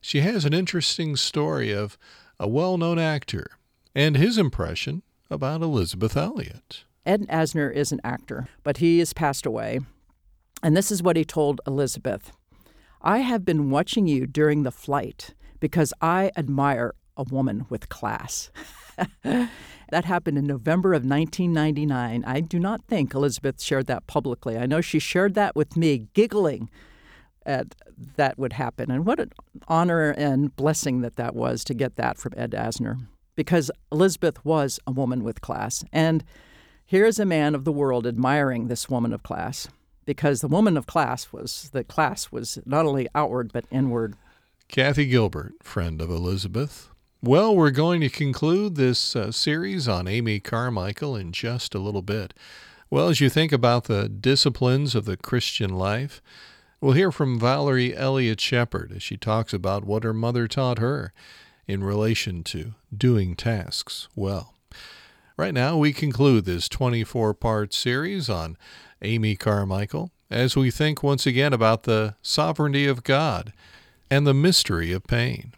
She 0.01 0.21
has 0.21 0.45
an 0.45 0.53
interesting 0.53 1.17
story 1.17 1.73
of 1.73 1.97
a 2.39 2.47
well 2.47 2.77
known 2.77 2.99
actor 2.99 3.53
and 3.97 4.17
his 4.19 4.37
impression 4.37 5.03
about 5.31 5.63
Elisabeth 5.63 6.19
Elliot. 6.19 6.85
Ed 7.07 7.27
Asner 7.29 7.73
is 7.73 7.93
an 7.93 8.01
actor, 8.05 8.47
but 8.63 8.77
he 8.77 8.99
has 8.99 9.15
passed 9.15 9.47
away. 9.47 9.81
And 10.63 10.77
this 10.77 10.93
is 10.93 11.03
what 11.03 11.17
he 11.17 11.25
told 11.25 11.63
Elisabeth 11.67 12.31
I 13.01 13.19
have 13.19 13.45
been 13.45 13.71
watching 13.71 14.07
you 14.07 14.27
during 14.27 14.63
the 14.63 14.71
flight 14.71 15.35
because 15.61 15.95
I 16.03 16.31
admire 16.37 16.95
a 17.17 17.23
woman 17.23 17.65
with 17.71 17.89
class. 17.89 18.51
that 19.23 20.05
happened 20.05 20.37
in 20.37 20.47
November 20.47 20.93
of 20.93 21.05
1999. 21.05 22.25
I 22.27 22.41
do 22.41 22.59
not 22.59 22.85
think 22.85 23.15
Elisabeth 23.15 23.63
shared 23.63 23.87
that 23.87 24.07
publicly. 24.07 24.59
I 24.59 24.67
know 24.67 24.81
she 24.83 24.99
shared 24.99 25.35
that 25.35 25.57
with 25.57 25.77
me, 25.77 26.09
giggling 26.13 26.69
at 27.47 27.75
that 28.17 28.39
would 28.39 28.55
happen. 28.55 28.91
And 28.91 29.07
what 29.07 29.21
an 29.21 29.33
honor 29.69 30.11
and 30.11 30.55
blessing 30.55 31.01
that 31.01 31.17
that 31.17 31.35
was 31.35 31.65
to 31.65 31.75
get 31.75 31.97
that 31.97 32.19
from 32.19 32.35
Ed 32.37 32.51
Asner, 32.51 32.99
because 33.37 33.71
Elisabeth 33.93 34.45
was 34.45 34.81
a 34.87 34.91
woman 34.91 35.23
with 35.23 35.41
class. 35.41 35.85
And 35.93 36.25
here's 36.85 37.21
a 37.21 37.27
man 37.27 37.55
of 37.55 37.65
the 37.65 37.73
world 37.73 38.07
admiring 38.07 38.67
this 38.67 38.89
woman 38.89 39.13
of 39.13 39.23
class 39.23 39.69
because 40.05 40.41
the 40.41 40.49
woman 40.49 40.77
of 40.77 40.87
class 40.87 41.33
was 41.33 41.71
the 41.73 41.85
class 41.85 42.33
was 42.33 42.59
not 42.65 42.87
only 42.87 43.07
outward 43.15 43.53
but 43.53 43.67
inward. 43.71 44.17
Kathy 44.69 45.07
Gilbert, 45.07 45.55
friend 45.63 46.01
of 46.01 46.11
Elisabeth. 46.11 46.89
Well, 47.23 47.55
we're 47.55 47.71
going 47.71 48.01
to 48.03 48.09
conclude 48.09 48.77
this 48.77 49.17
uh, 49.17 49.33
series 49.33 49.89
on 49.89 50.09
Amy 50.09 50.39
Carmichael 50.41 51.17
in 51.17 51.33
just 51.33 51.75
a 51.75 51.79
little 51.79 52.03
bit. 52.03 52.35
Well, 52.89 53.09
as 53.09 53.21
you 53.21 53.29
think 53.29 53.53
about 53.53 53.85
the 53.85 54.09
disciplines 54.09 54.95
of 54.95 55.07
the 55.07 55.17
Christian 55.17 55.71
life, 55.71 56.23
we'll 56.81 56.93
hear 56.93 57.11
from 57.11 57.41
Valerie 57.41 57.97
Elliot 57.97 58.41
Shepard 58.41 58.93
as 58.95 59.03
she 59.03 59.17
talks 59.17 59.53
about 59.53 59.85
what 59.85 60.05
her 60.05 60.15
mother 60.15 60.47
taught 60.47 60.79
her 60.79 61.13
in 61.67 61.83
relation 61.83 62.43
to 62.45 62.75
doing 62.97 63.35
tasks 63.35 64.09
well. 64.15 64.55
Right 65.37 65.55
now, 65.55 65.77
we 65.77 65.93
conclude 65.93 66.45
this 66.45 66.69
24 66.69 67.35
part 67.35 67.75
series 67.75 68.31
on 68.31 68.57
Amy 69.03 69.37
Carmichael 69.37 70.11
as 70.31 70.57
we 70.57 70.71
think 70.71 71.03
once 71.03 71.27
again 71.27 71.53
about 71.53 71.83
the 71.83 72.15
sovereignty 72.23 72.87
of 72.87 73.05
God 73.05 73.53
and 74.11 74.27
the 74.27 74.35
mystery 74.35 74.93
of 74.93 75.05
pain. 75.05 75.53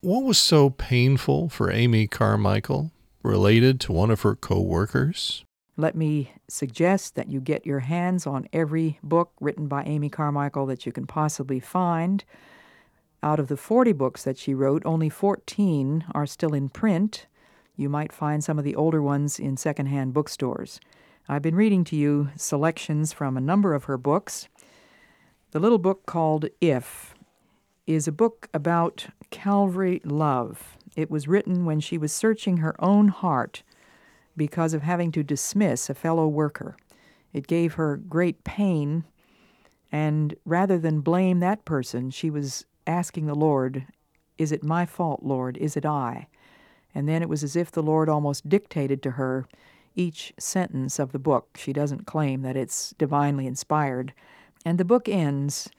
What 0.00 0.24
was 0.24 0.38
so 0.38 0.70
painful 0.70 1.48
for 1.48 1.70
Amy 1.70 2.06
Carmichael 2.06 2.90
related 3.22 3.80
to 3.80 3.92
one 3.92 4.10
of 4.10 4.22
her 4.22 4.34
co 4.34 4.60
workers? 4.60 5.44
Let 5.76 5.94
me 5.94 6.32
suggest 6.48 7.14
that 7.14 7.30
you 7.30 7.40
get 7.40 7.64
your 7.64 7.80
hands 7.80 8.26
on 8.26 8.48
every 8.52 8.98
book 9.02 9.32
written 9.40 9.68
by 9.68 9.84
Amy 9.84 10.10
Carmichael 10.10 10.66
that 10.66 10.84
you 10.84 10.92
can 10.92 11.06
possibly 11.06 11.60
find. 11.60 12.24
Out 13.24 13.38
of 13.38 13.46
the 13.46 13.56
40 13.56 13.92
books 13.92 14.24
that 14.24 14.36
she 14.36 14.52
wrote, 14.52 14.82
only 14.84 15.08
14 15.08 16.06
are 16.12 16.26
still 16.26 16.54
in 16.54 16.68
print. 16.68 17.26
You 17.76 17.88
might 17.88 18.12
find 18.12 18.42
some 18.42 18.58
of 18.58 18.64
the 18.64 18.74
older 18.74 19.00
ones 19.00 19.38
in 19.38 19.56
secondhand 19.56 20.12
bookstores. 20.12 20.80
I've 21.28 21.42
been 21.42 21.54
reading 21.54 21.84
to 21.84 21.96
you 21.96 22.30
selections 22.36 23.12
from 23.12 23.36
a 23.36 23.40
number 23.40 23.74
of 23.74 23.84
her 23.84 23.96
books. 23.96 24.48
The 25.52 25.60
little 25.60 25.78
book 25.78 26.04
called 26.04 26.46
If 26.60 27.14
is 27.86 28.08
a 28.08 28.12
book 28.12 28.48
about 28.52 29.06
Calvary 29.30 30.00
love. 30.04 30.76
It 30.96 31.10
was 31.10 31.28
written 31.28 31.64
when 31.64 31.78
she 31.78 31.98
was 31.98 32.12
searching 32.12 32.56
her 32.56 32.74
own 32.82 33.08
heart 33.08 33.62
because 34.36 34.74
of 34.74 34.82
having 34.82 35.12
to 35.12 35.22
dismiss 35.22 35.88
a 35.88 35.94
fellow 35.94 36.26
worker. 36.26 36.76
It 37.32 37.46
gave 37.46 37.74
her 37.74 37.96
great 37.96 38.42
pain, 38.44 39.04
and 39.92 40.34
rather 40.44 40.78
than 40.78 41.00
blame 41.00 41.38
that 41.40 41.64
person, 41.64 42.10
she 42.10 42.28
was 42.28 42.66
asking 42.86 43.26
the 43.26 43.34
Lord, 43.34 43.86
Is 44.38 44.52
it 44.52 44.64
my 44.64 44.86
fault, 44.86 45.22
Lord? 45.22 45.56
Is 45.56 45.76
it 45.76 45.86
I? 45.86 46.28
And 46.94 47.08
then 47.08 47.22
it 47.22 47.28
was 47.28 47.42
as 47.42 47.56
if 47.56 47.70
the 47.70 47.82
Lord 47.82 48.08
almost 48.08 48.48
dictated 48.48 49.02
to 49.02 49.12
her 49.12 49.46
each 49.94 50.32
sentence 50.38 50.98
of 50.98 51.12
the 51.12 51.18
book. 51.18 51.56
She 51.56 51.72
doesn't 51.72 52.06
claim 52.06 52.42
that 52.42 52.56
it's 52.56 52.94
divinely 52.98 53.46
inspired. 53.46 54.12
And 54.64 54.78
the 54.78 54.84
book 54.84 55.08
ends 55.08 55.70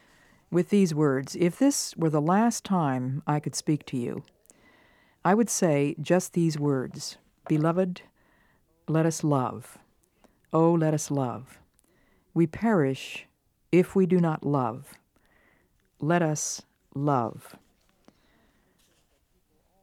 with 0.52 0.70
these 0.70 0.94
words 0.94 1.36
If 1.36 1.58
this 1.58 1.96
were 1.98 2.10
the 2.10 2.22
last 2.22 2.64
time 2.64 3.24
I 3.26 3.40
could 3.40 3.56
speak 3.56 3.86
to 3.88 3.98
you, 3.98 4.24
I 5.26 5.34
would 5.34 5.50
say 5.50 5.96
just 6.02 6.34
these 6.34 6.60
words 6.60 7.18
Beloved, 7.48 8.02
let 8.88 9.06
us 9.06 9.24
love. 9.24 9.78
Oh, 10.52 10.74
let 10.74 10.94
us 10.94 11.10
love. 11.10 11.60
We 12.34 12.48
perish 12.48 13.26
if 13.72 13.96
we 13.96 14.06
do 14.06 14.20
not 14.20 14.46
love. 14.46 14.94
Let 16.00 16.22
us 16.22 16.62
love. 16.96 17.56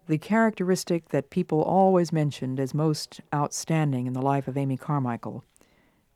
The 0.06 0.18
characteristic 0.18 1.10
that 1.10 1.30
people 1.30 1.62
always 1.62 2.12
mentioned 2.12 2.58
as 2.58 2.74
most 2.74 3.20
outstanding 3.32 4.06
in 4.06 4.12
the 4.12 4.22
life 4.22 4.48
of 4.48 4.56
Amy 4.56 4.76
Carmichael 4.76 5.44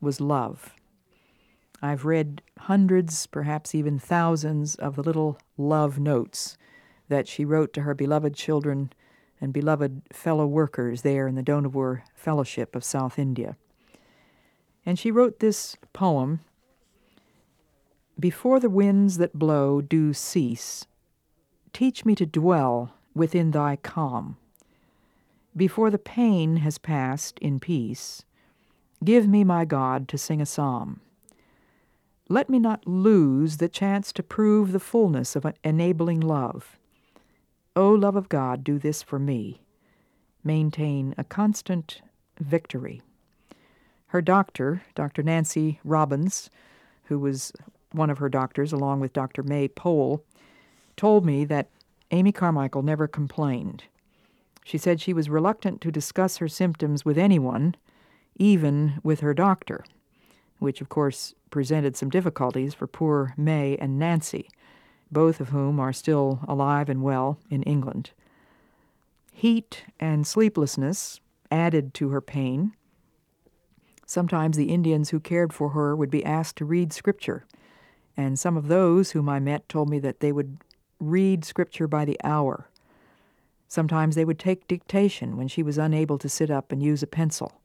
was 0.00 0.20
love. 0.20 0.74
I've 1.80 2.04
read 2.04 2.42
hundreds, 2.60 3.26
perhaps 3.26 3.74
even 3.74 3.98
thousands, 3.98 4.74
of 4.74 4.96
the 4.96 5.02
little 5.02 5.38
love 5.56 5.98
notes 5.98 6.56
that 7.08 7.28
she 7.28 7.44
wrote 7.44 7.72
to 7.74 7.82
her 7.82 7.94
beloved 7.94 8.34
children 8.34 8.92
and 9.40 9.52
beloved 9.52 10.02
fellow 10.12 10.46
workers 10.46 11.02
there 11.02 11.28
in 11.28 11.34
the 11.34 11.42
Dohnavur 11.42 12.02
Fellowship 12.14 12.74
of 12.74 12.82
South 12.82 13.18
India. 13.18 13.56
And 14.86 14.98
she 14.98 15.10
wrote 15.10 15.40
this 15.40 15.76
poem 15.92 16.40
Before 18.18 18.60
the 18.60 18.70
winds 18.70 19.18
that 19.18 19.38
blow 19.38 19.80
do 19.80 20.12
cease, 20.12 20.86
teach 21.72 22.04
me 22.04 22.14
to 22.14 22.24
dwell 22.24 22.94
within 23.14 23.50
thy 23.50 23.76
calm. 23.76 24.36
Before 25.56 25.90
the 25.90 25.98
pain 25.98 26.58
has 26.58 26.78
passed 26.78 27.38
in 27.40 27.58
peace, 27.58 28.24
give 29.04 29.28
me, 29.28 29.42
my 29.44 29.64
God, 29.64 30.08
to 30.08 30.18
sing 30.18 30.40
a 30.40 30.46
psalm. 30.46 31.00
Let 32.28 32.48
me 32.48 32.58
not 32.58 32.86
lose 32.86 33.58
the 33.58 33.68
chance 33.68 34.12
to 34.12 34.22
prove 34.22 34.72
the 34.72 34.80
fullness 34.80 35.36
of 35.36 35.44
an 35.44 35.54
enabling 35.62 36.20
love. 36.20 36.78
O 37.76 37.90
love 37.90 38.16
of 38.16 38.28
God, 38.28 38.64
do 38.64 38.78
this 38.78 39.02
for 39.02 39.18
me. 39.18 39.60
Maintain 40.42 41.14
a 41.18 41.24
constant 41.24 42.00
victory. 42.40 43.02
Her 44.06 44.22
doctor, 44.22 44.82
Dr. 44.94 45.22
Nancy 45.22 45.80
Robbins, 45.84 46.48
who 47.04 47.18
was 47.18 47.52
one 47.94 48.10
of 48.10 48.18
her 48.18 48.28
doctors 48.28 48.72
along 48.72 49.00
with 49.00 49.12
Dr. 49.12 49.42
May 49.42 49.68
Powell, 49.68 50.24
told 50.96 51.24
me 51.24 51.44
that 51.44 51.70
Amy 52.10 52.32
Carmichael 52.32 52.82
never 52.82 53.06
complained. 53.06 53.84
She 54.64 54.78
said 54.78 55.00
she 55.00 55.12
was 55.12 55.28
reluctant 55.28 55.80
to 55.82 55.92
discuss 55.92 56.38
her 56.38 56.48
symptoms 56.48 57.04
with 57.04 57.18
anyone, 57.18 57.76
even 58.36 59.00
with 59.02 59.20
her 59.20 59.34
doctor, 59.34 59.84
which 60.58 60.80
of 60.80 60.88
course 60.88 61.34
presented 61.50 61.96
some 61.96 62.10
difficulties 62.10 62.74
for 62.74 62.86
poor 62.86 63.34
May 63.36 63.76
and 63.76 63.98
Nancy, 63.98 64.48
both 65.10 65.40
of 65.40 65.50
whom 65.50 65.78
are 65.78 65.92
still 65.92 66.40
alive 66.48 66.88
and 66.88 67.02
well 67.02 67.38
in 67.50 67.62
England. 67.64 68.10
Heat 69.32 69.84
and 70.00 70.26
sleeplessness 70.26 71.20
added 71.50 71.92
to 71.94 72.08
her 72.10 72.20
pain. 72.20 72.72
Sometimes 74.06 74.56
the 74.56 74.72
Indians 74.72 75.10
who 75.10 75.20
cared 75.20 75.52
for 75.52 75.70
her 75.70 75.94
would 75.94 76.10
be 76.10 76.24
asked 76.24 76.56
to 76.56 76.64
read 76.64 76.92
scripture, 76.92 77.44
and 78.16 78.38
some 78.38 78.56
of 78.56 78.68
those 78.68 79.10
whom 79.10 79.28
I 79.28 79.40
met 79.40 79.68
told 79.68 79.88
me 79.88 79.98
that 80.00 80.20
they 80.20 80.32
would 80.32 80.58
read 81.00 81.44
scripture 81.44 81.88
by 81.88 82.04
the 82.04 82.18
hour. 82.22 82.68
Sometimes 83.68 84.14
they 84.14 84.24
would 84.24 84.38
take 84.38 84.68
dictation 84.68 85.36
when 85.36 85.48
she 85.48 85.62
was 85.62 85.78
unable 85.78 86.18
to 86.18 86.28
sit 86.28 86.50
up 86.50 86.70
and 86.70 86.82
use 86.82 87.02
a 87.02 87.08
pencil. 87.08 87.60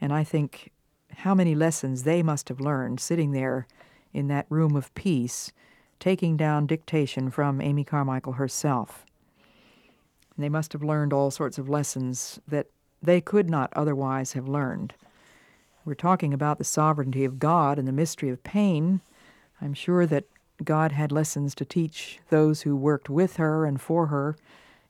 And 0.00 0.12
I 0.12 0.24
think 0.24 0.72
how 1.18 1.34
many 1.34 1.54
lessons 1.54 2.02
they 2.02 2.22
must 2.22 2.48
have 2.48 2.60
learned 2.60 3.00
sitting 3.00 3.32
there 3.32 3.66
in 4.12 4.28
that 4.28 4.46
room 4.50 4.76
of 4.76 4.94
peace, 4.94 5.52
taking 5.98 6.36
down 6.36 6.66
dictation 6.66 7.30
from 7.30 7.60
Amy 7.60 7.84
Carmichael 7.84 8.34
herself. 8.34 9.06
And 10.36 10.44
they 10.44 10.50
must 10.50 10.74
have 10.74 10.82
learned 10.82 11.12
all 11.12 11.30
sorts 11.30 11.56
of 11.56 11.68
lessons 11.68 12.38
that 12.46 12.66
they 13.02 13.20
could 13.20 13.48
not 13.48 13.72
otherwise 13.74 14.32
have 14.34 14.48
learned. 14.48 14.94
We're 15.84 15.94
talking 15.94 16.34
about 16.34 16.58
the 16.58 16.64
sovereignty 16.64 17.24
of 17.24 17.38
God 17.38 17.78
and 17.78 17.86
the 17.86 17.92
mystery 17.92 18.28
of 18.28 18.42
pain. 18.42 19.00
I'm 19.60 19.74
sure 19.74 20.06
that 20.06 20.24
God 20.64 20.92
had 20.92 21.12
lessons 21.12 21.54
to 21.56 21.64
teach 21.64 22.18
those 22.30 22.62
who 22.62 22.76
worked 22.76 23.10
with 23.10 23.36
her 23.36 23.64
and 23.64 23.80
for 23.80 24.06
her, 24.06 24.36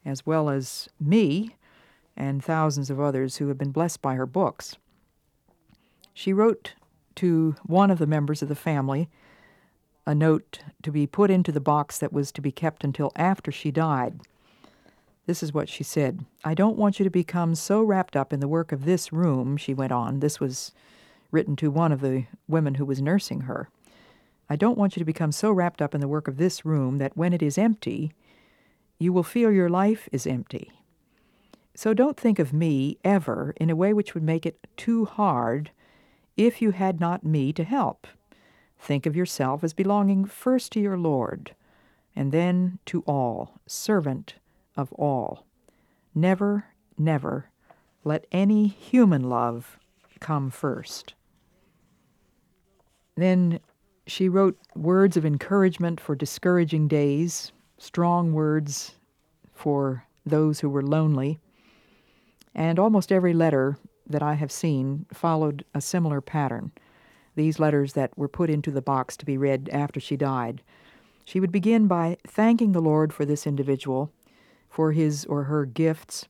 as 0.05 0.25
well 0.25 0.49
as 0.49 0.89
me 1.01 1.57
and 2.17 2.43
thousands 2.43 2.91
of 2.91 3.01
others 3.01 3.37
who 3.37 3.49
have 3.49 3.59
been 3.59 3.73
blessed 3.73 4.01
by 4.01 4.15
her 4.15 4.27
books. 4.27 4.77
She 6.15 6.33
wrote 6.33 6.75
to 7.17 7.57
one 7.65 7.91
of 7.91 7.99
the 7.99 8.07
members 8.07 8.43
of 8.43 8.49
the 8.49 8.55
family 8.55 9.09
a 10.07 10.15
note 10.15 10.61
to 10.83 10.93
be 10.93 11.07
put 11.07 11.31
into 11.31 11.51
the 11.51 11.61
box 11.61 11.99
that 11.99 12.13
was 12.13 12.31
to 12.33 12.41
be 12.41 12.53
kept 12.53 12.85
until 12.85 13.11
after 13.17 13.51
she 13.51 13.71
died. 13.71 14.21
This 15.27 15.43
is 15.43 15.53
what 15.53 15.69
she 15.69 15.83
said 15.83 16.25
I 16.45 16.55
don't 16.55 16.79
want 16.79 16.99
you 16.99 17.05
to 17.05 17.11
become 17.11 17.55
so 17.55 17.83
wrapped 17.83 18.17
up 18.17 18.33
in 18.33 18.41
the 18.41 18.49
work 18.49 18.71
of 18.71 18.85
this 18.85 19.13
room, 19.13 19.57
she 19.57 19.75
went 19.75 19.93
on. 19.93 20.21
This 20.21 20.39
was 20.39 20.73
written 21.33 21.57
to 21.57 21.71
one 21.71 21.91
of 21.91 22.01
the 22.01 22.27
women 22.47 22.77
who 22.77 22.85
was 22.85 23.03
nursing 23.03 23.43
her. 23.43 23.69
I 24.49 24.57
don't 24.57 24.79
want 24.79 24.97
you 24.97 25.01
to 25.01 25.05
become 25.05 25.33
so 25.33 25.51
wrapped 25.51 25.83
up 25.83 25.95
in 25.95 26.01
the 26.01 26.09
work 26.09 26.29
of 26.29 26.37
this 26.37 26.65
room 26.65 26.99
that 26.99 27.17
when 27.17 27.33
it 27.33 27.43
is 27.43 27.59
empty, 27.59 28.13
you 28.99 29.13
will 29.13 29.23
feel 29.23 29.51
your 29.51 29.69
life 29.69 30.09
is 30.13 30.27
empty. 30.27 30.73
So 31.75 31.93
don't 31.93 32.17
think 32.17 32.39
of 32.39 32.53
me 32.53 32.99
ever 33.05 33.55
in 33.61 33.69
a 33.69 33.77
way 33.77 33.93
which 33.93 34.15
would 34.15 34.23
make 34.23 34.47
it 34.47 34.67
too 34.77 35.05
hard 35.05 35.71
if 36.37 36.63
you 36.63 36.71
had 36.71 37.01
not 37.01 37.25
me 37.25 37.53
to 37.53 37.65
help. 37.65 38.07
Think 38.79 39.05
of 39.07 39.17
yourself 39.17 39.65
as 39.65 39.75
belonging 39.75 40.25
first 40.25 40.73
to 40.73 40.81
your 40.81 40.97
Lord, 40.97 41.55
and 42.15 42.33
then 42.33 42.79
to 42.87 43.03
all, 43.07 43.61
servant 43.67 44.35
of 44.77 44.93
all. 44.93 45.47
Never, 46.15 46.67
never 46.97 47.51
let 48.05 48.27
any 48.31 48.69
human 48.69 49.29
love 49.29 49.79
come 50.21 50.49
first. 50.49 51.15
Then 53.17 53.61
she 54.07 54.29
wrote 54.29 54.57
words 54.75 55.17
of 55.17 55.27
encouragement 55.27 56.01
for 56.01 56.15
discouraging 56.15 56.89
days, 56.89 57.53
strong 57.79 58.33
words 58.33 58.95
for 59.53 60.05
those 60.25 60.61
who 60.61 60.69
were 60.69 60.83
lonely, 60.83 61.39
and 62.55 62.79
almost 62.79 63.13
every 63.13 63.35
letter 63.35 63.77
that 64.09 64.23
I 64.23 64.35
have 64.35 64.53
seen 64.53 65.07
followed 65.13 65.65
a 65.75 65.81
similar 65.81 66.21
pattern. 66.21 66.73
These 67.35 67.59
letters 67.59 67.93
that 67.95 68.17
were 68.17 68.29
put 68.29 68.49
into 68.49 68.71
the 68.71 68.81
box 68.81 69.17
to 69.19 69.27
be 69.27 69.37
read 69.37 69.69
after 69.73 70.01
she 70.01 70.17
died. 70.17 70.63
She 71.25 71.41
would 71.41 71.53
begin 71.53 71.87
by 71.87 72.19
thanking 72.27 72.73
the 72.73 72.81
Lord 72.81 73.13
for 73.13 73.25
this 73.25 73.47
individual, 73.47 74.13
for 74.71 74.93
his 74.93 75.25
or 75.25 75.45
her 75.45 75.67
gifts, 75.67 76.27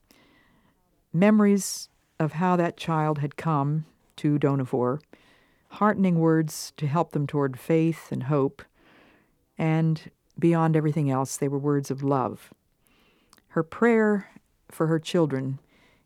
memories 1.13 1.89
of 2.19 2.33
how 2.33 2.55
that 2.55 2.77
child 2.77 3.19
had 3.19 3.37
come 3.37 3.85
to 4.17 4.39
Dohnavur, 4.39 4.99
heartening 5.69 6.19
words 6.19 6.73
to 6.77 6.87
help 6.87 7.11
them 7.11 7.27
toward 7.27 7.59
faith 7.59 8.11
and 8.11 8.23
hope, 8.23 8.61
and 9.57 10.11
beyond 10.39 10.75
everything 10.75 11.09
else, 11.09 11.37
they 11.37 11.47
were 11.47 11.57
words 11.57 11.91
of 11.91 12.03
love. 12.03 12.53
Her 13.49 13.63
prayer 13.63 14.29
for 14.69 14.87
her 14.87 14.99
children 14.99 15.59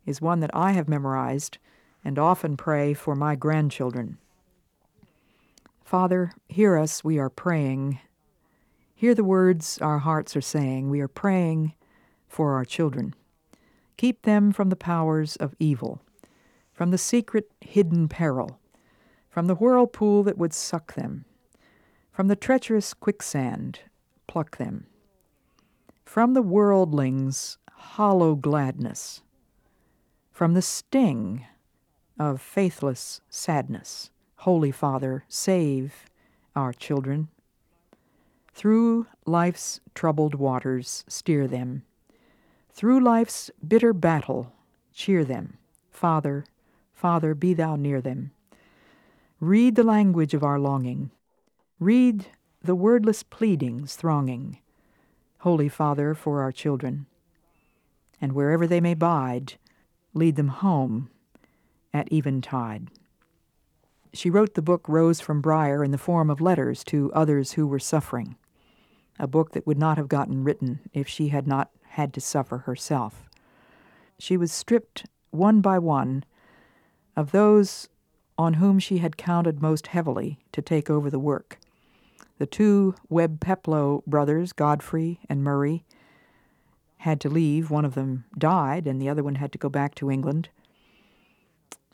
is 0.06 0.22
one 0.22 0.40
that 0.40 0.52
I 0.54 0.72
have 0.72 0.88
memorized 0.88 1.58
and 2.04 2.18
often 2.18 2.58
pray 2.58 2.94
for 2.94 3.16
my 3.16 3.36
grandchildren. 3.36 4.18
Father, 5.84 6.32
hear 6.48 6.78
us, 6.78 7.04
we 7.04 7.20
are 7.20 7.30
praying. 7.30 8.00
Hear 8.96 9.14
the 9.14 9.24
words 9.24 9.78
our 9.82 10.00
hearts 10.00 10.36
are 10.36 10.42
saying. 10.42 10.90
We 10.90 11.02
are 11.02 11.08
praying 11.08 11.74
for 12.28 12.54
our 12.54 12.66
children. 12.66 13.14
Keep 13.98 14.22
them 14.22 14.54
from 14.54 14.70
the 14.70 14.76
powers 14.76 15.36
of 15.36 15.56
evil, 15.60 16.02
from 16.72 16.92
the 16.92 16.98
secret 16.98 17.52
hidden 17.60 18.08
peril 18.08 18.61
from 19.32 19.48
the 19.48 19.56
whirlpool 19.56 20.22
that 20.22 20.38
would 20.38 20.54
suck 20.54 20.94
them, 20.94 21.26
from 22.12 22.28
the 22.28 22.36
treacherous 22.36 22.94
quicksand, 22.94 23.80
pluck 24.28 24.58
them. 24.58 24.86
from 26.06 26.34
the 26.34 26.42
worldling's 26.42 27.58
hollow 27.72 28.36
gladness, 28.36 29.22
from 30.30 30.54
the 30.54 30.62
sting 30.62 31.46
of 32.20 32.42
faithless 32.42 33.22
sadness. 33.30 34.10
Holy 34.40 34.72
Father, 34.72 35.24
save 35.30 36.06
our 36.54 36.74
children. 36.74 37.30
Through 38.54 39.08
life's 39.26 39.80
troubled 39.96 40.36
waters, 40.36 41.06
steer 41.08 41.48
them. 41.48 41.84
Through 42.74 43.00
life's 43.00 43.50
bitter 43.66 43.94
battle, 43.94 44.52
cheer 44.94 45.24
them. 45.24 45.58
Father, 45.92 46.44
Father, 46.92 47.34
be 47.34 47.54
thou 47.54 47.78
near 47.78 48.02
them. 48.02 48.32
Read 49.42 49.74
the 49.74 49.84
language 49.84 50.36
of 50.36 50.44
our 50.44 50.60
longing. 50.60 51.10
Read 51.80 52.28
the 52.64 52.76
wordless 52.76 53.24
pleadings 53.24 53.96
thronging. 53.96 54.60
Holy 55.40 55.68
Father, 55.68 56.14
for 56.14 56.44
our 56.44 56.52
children. 56.52 57.08
And 58.22 58.34
wherever 58.34 58.68
they 58.68 58.80
may 58.80 58.94
bide, 58.94 59.56
lead 60.14 60.36
them 60.36 60.50
home 60.50 61.10
at 61.92 62.14
eventide. 62.14 62.92
She 64.14 64.30
wrote 64.30 64.54
the 64.54 64.62
book 64.62 64.88
Rose 64.88 65.20
from 65.20 65.42
Briar 65.42 65.84
in 65.84 65.90
the 65.90 65.98
form 65.98 66.30
of 66.30 66.40
letters 66.40 66.84
to 66.84 67.12
others 67.12 67.54
who 67.54 67.66
were 67.66 67.80
suffering, 67.80 68.36
a 69.18 69.26
book 69.26 69.54
that 69.54 69.66
would 69.66 69.80
not 69.80 69.98
have 69.98 70.08
gotten 70.08 70.44
written 70.44 70.82
if 70.94 71.08
she 71.08 71.30
had 71.30 71.48
not 71.48 71.72
had 71.90 72.14
to 72.14 72.22
suffer 72.22 72.60
herself. 72.60 73.28
She 74.20 74.38
was 74.38 74.52
stripped 74.52 75.08
one 75.32 75.62
by 75.62 75.80
one 75.80 76.26
of 77.16 77.32
those 77.32 77.90
on 78.42 78.56
whom 78.56 78.80
she 78.80 78.98
had 78.98 79.18
counted 79.18 79.62
most 79.62 79.86
heavily 79.88 80.40
to 80.52 80.64
take 80.64 80.90
over 80.90 81.12
the 81.12 81.20
work. 81.20 81.60
The 82.40 82.48
two 82.48 82.96
Webb 83.08 83.40
Peploe 83.40 84.02
brothers, 84.08 84.52
Godfrey 84.52 85.20
and 85.30 85.44
Murray, 85.44 85.84
had 86.98 87.22
to 87.22 87.30
leave. 87.30 87.70
One 87.70 87.86
of 87.86 87.94
them 87.94 88.24
died, 88.36 88.88
and 88.88 89.00
the 89.00 89.10
other 89.10 89.22
one 89.22 89.36
had 89.36 89.52
to 89.52 89.60
go 89.60 89.70
back 89.70 89.94
to 89.96 90.10
England. 90.10 90.50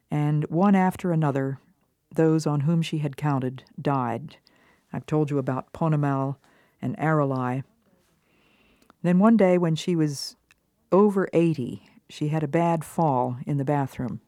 And 0.10 0.46
one 0.46 0.74
after 0.74 1.12
another, 1.12 1.60
those 2.10 2.48
on 2.48 2.62
whom 2.62 2.82
she 2.82 3.00
had 3.00 3.18
counted 3.18 3.66
died. 3.82 4.38
I've 4.94 5.06
told 5.06 5.30
you 5.30 5.40
about 5.40 5.74
Ponnamal 5.74 6.38
and 6.82 6.96
Arulai. 6.98 7.64
Then 9.04 9.20
one 9.20 9.36
day, 9.36 9.58
when 9.58 9.76
she 9.76 9.98
was 9.98 10.38
over 10.94 11.28
80, 11.34 11.84
she 12.08 12.30
had 12.30 12.42
a 12.42 12.48
bad 12.48 12.86
fall 12.86 13.36
in 13.46 13.58
the 13.58 13.66
bathroom. 13.66 14.22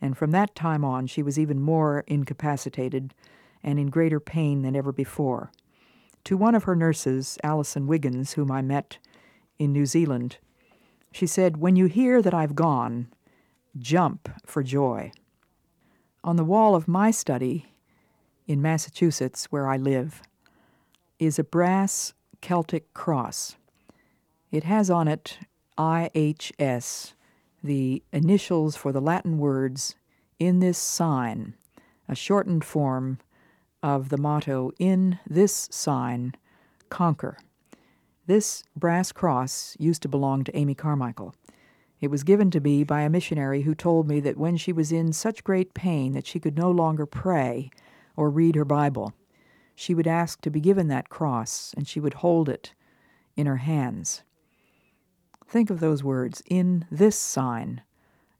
And 0.00 0.16
from 0.16 0.30
that 0.30 0.54
time 0.54 0.84
on, 0.84 1.06
she 1.06 1.22
was 1.22 1.38
even 1.38 1.60
more 1.60 2.04
incapacitated 2.06 3.14
and 3.62 3.78
in 3.78 3.88
greater 3.88 4.20
pain 4.20 4.62
than 4.62 4.74
ever 4.74 4.92
before. 4.92 5.50
To 6.24 6.36
one 6.36 6.54
of 6.54 6.64
her 6.64 6.76
nurses, 6.76 7.38
Alison 7.42 7.86
Wiggins, 7.86 8.32
whom 8.32 8.50
I 8.50 8.62
met 8.62 8.98
in 9.58 9.72
New 9.72 9.86
Zealand, 9.86 10.38
she 11.12 11.26
said, 11.26 11.58
When 11.58 11.76
you 11.76 11.86
hear 11.86 12.22
that 12.22 12.34
I've 12.34 12.54
gone, 12.54 13.08
jump 13.78 14.28
for 14.46 14.62
joy. 14.62 15.12
On 16.22 16.36
the 16.36 16.44
wall 16.44 16.74
of 16.74 16.88
my 16.88 17.10
study 17.10 17.66
in 18.46 18.60
Massachusetts, 18.60 19.46
where 19.50 19.68
I 19.68 19.76
live, 19.76 20.22
is 21.18 21.38
a 21.38 21.44
brass 21.44 22.14
Celtic 22.40 22.92
cross. 22.94 23.56
It 24.50 24.64
has 24.64 24.90
on 24.90 25.08
it 25.08 25.38
IHS, 25.78 27.12
the 27.62 28.02
initials 28.12 28.76
for 28.76 28.92
the 28.92 29.00
Latin 29.00 29.38
words 29.38 29.94
in 30.38 30.60
this 30.60 30.78
sign, 30.78 31.54
a 32.08 32.14
shortened 32.14 32.64
form 32.64 33.18
of 33.82 34.08
the 34.08 34.18
motto 34.18 34.72
in 34.78 35.18
this 35.28 35.68
sign, 35.70 36.34
conquer. 36.88 37.38
This 38.26 38.64
brass 38.76 39.12
cross 39.12 39.76
used 39.78 40.02
to 40.02 40.08
belong 40.08 40.44
to 40.44 40.56
Amy 40.56 40.74
Carmichael. 40.74 41.34
It 42.00 42.10
was 42.10 42.24
given 42.24 42.50
to 42.52 42.60
me 42.60 42.84
by 42.84 43.02
a 43.02 43.10
missionary 43.10 43.62
who 43.62 43.74
told 43.74 44.08
me 44.08 44.20
that 44.20 44.38
when 44.38 44.56
she 44.56 44.72
was 44.72 44.90
in 44.90 45.12
such 45.12 45.44
great 45.44 45.74
pain 45.74 46.12
that 46.12 46.26
she 46.26 46.40
could 46.40 46.56
no 46.56 46.70
longer 46.70 47.04
pray 47.04 47.70
or 48.16 48.30
read 48.30 48.54
her 48.54 48.64
Bible, 48.64 49.12
she 49.74 49.94
would 49.94 50.06
ask 50.06 50.40
to 50.42 50.50
be 50.50 50.60
given 50.60 50.88
that 50.88 51.08
cross 51.08 51.74
and 51.76 51.86
she 51.86 52.00
would 52.00 52.14
hold 52.14 52.48
it 52.48 52.72
in 53.36 53.46
her 53.46 53.58
hands. 53.58 54.22
Think 55.50 55.68
of 55.68 55.80
those 55.80 56.04
words 56.04 56.44
in 56.46 56.86
this 56.92 57.18
sign, 57.18 57.82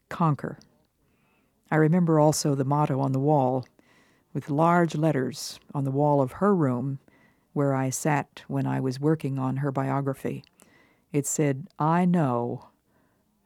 conquer. 0.08 0.58
I 1.68 1.74
remember 1.74 2.20
also 2.20 2.54
the 2.54 2.64
motto 2.64 3.00
on 3.00 3.10
the 3.10 3.18
wall 3.18 3.66
with 4.32 4.48
large 4.48 4.94
letters 4.94 5.58
on 5.74 5.82
the 5.82 5.90
wall 5.90 6.22
of 6.22 6.32
her 6.32 6.54
room 6.54 7.00
where 7.52 7.74
I 7.74 7.90
sat 7.90 8.44
when 8.46 8.64
I 8.64 8.78
was 8.78 9.00
working 9.00 9.40
on 9.40 9.56
her 9.56 9.72
biography. 9.72 10.44
It 11.12 11.26
said, 11.26 11.66
I 11.80 12.04
know 12.04 12.68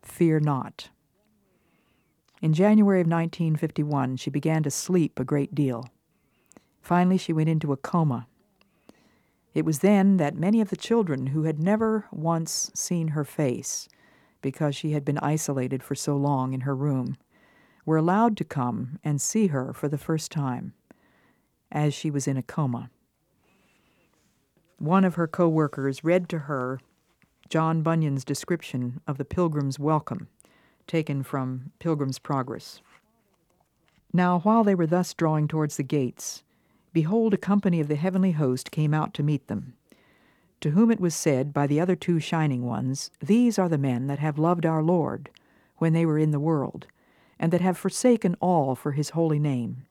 Fear 0.02 0.40
not. 0.40 0.90
In 2.42 2.52
January 2.52 3.00
of 3.00 3.06
1951, 3.06 4.18
she 4.18 4.28
began 4.28 4.62
to 4.62 4.70
sleep 4.70 5.18
a 5.18 5.24
great 5.24 5.54
deal. 5.54 5.86
Finally, 6.82 7.16
she 7.16 7.32
went 7.32 7.48
into 7.48 7.72
a 7.72 7.78
coma. 7.78 8.26
It 9.54 9.64
was 9.64 9.78
then 9.78 10.16
that 10.16 10.36
many 10.36 10.60
of 10.60 10.70
the 10.70 10.76
children 10.76 11.28
who 11.28 11.44
had 11.44 11.62
never 11.62 12.06
once 12.10 12.72
seen 12.74 13.08
her 13.08 13.24
face, 13.24 13.88
because 14.42 14.74
she 14.74 14.90
had 14.90 15.04
been 15.04 15.18
isolated 15.18 15.82
for 15.82 15.94
so 15.94 16.16
long 16.16 16.52
in 16.52 16.62
her 16.62 16.74
room, 16.74 17.16
were 17.86 17.96
allowed 17.96 18.36
to 18.38 18.44
come 18.44 18.98
and 19.04 19.20
see 19.20 19.46
her 19.48 19.72
for 19.72 19.88
the 19.88 19.98
first 19.98 20.32
time, 20.32 20.74
as 21.70 21.94
she 21.94 22.10
was 22.10 22.26
in 22.26 22.36
a 22.36 22.42
coma. 22.42 22.90
One 24.78 25.04
of 25.04 25.14
her 25.14 25.28
co 25.28 25.48
workers 25.48 26.02
read 26.02 26.28
to 26.30 26.40
her 26.40 26.80
John 27.48 27.82
Bunyan's 27.82 28.24
description 28.24 29.00
of 29.06 29.18
the 29.18 29.24
Pilgrim's 29.24 29.78
Welcome, 29.78 30.28
taken 30.88 31.22
from 31.22 31.70
Pilgrim's 31.78 32.18
Progress. 32.18 32.80
Now, 34.12 34.40
while 34.40 34.64
they 34.64 34.74
were 34.74 34.86
thus 34.86 35.14
drawing 35.14 35.46
towards 35.46 35.76
the 35.76 35.82
gates, 35.82 36.42
behold, 36.94 37.34
a 37.34 37.36
company 37.36 37.80
of 37.80 37.88
the 37.88 37.96
heavenly 37.96 38.32
host 38.32 38.70
came 38.70 38.94
out 38.94 39.12
to 39.12 39.22
meet 39.22 39.48
them. 39.48 39.74
To 40.62 40.70
whom 40.70 40.90
it 40.90 41.00
was 41.00 41.14
said 41.14 41.52
by 41.52 41.66
the 41.66 41.78
other 41.78 41.96
two 41.96 42.20
shining 42.20 42.64
ones, 42.64 43.10
These 43.20 43.58
are 43.58 43.68
the 43.68 43.76
men 43.76 44.06
that 44.06 44.20
have 44.20 44.38
loved 44.38 44.64
our 44.64 44.82
Lord 44.82 45.28
when 45.76 45.92
they 45.92 46.06
were 46.06 46.18
in 46.18 46.30
the 46.30 46.40
world, 46.40 46.86
and 47.38 47.52
that 47.52 47.60
have 47.60 47.76
forsaken 47.76 48.36
all 48.40 48.74
for 48.74 48.92
his 48.92 49.10
holy 49.10 49.38
name. 49.38 49.84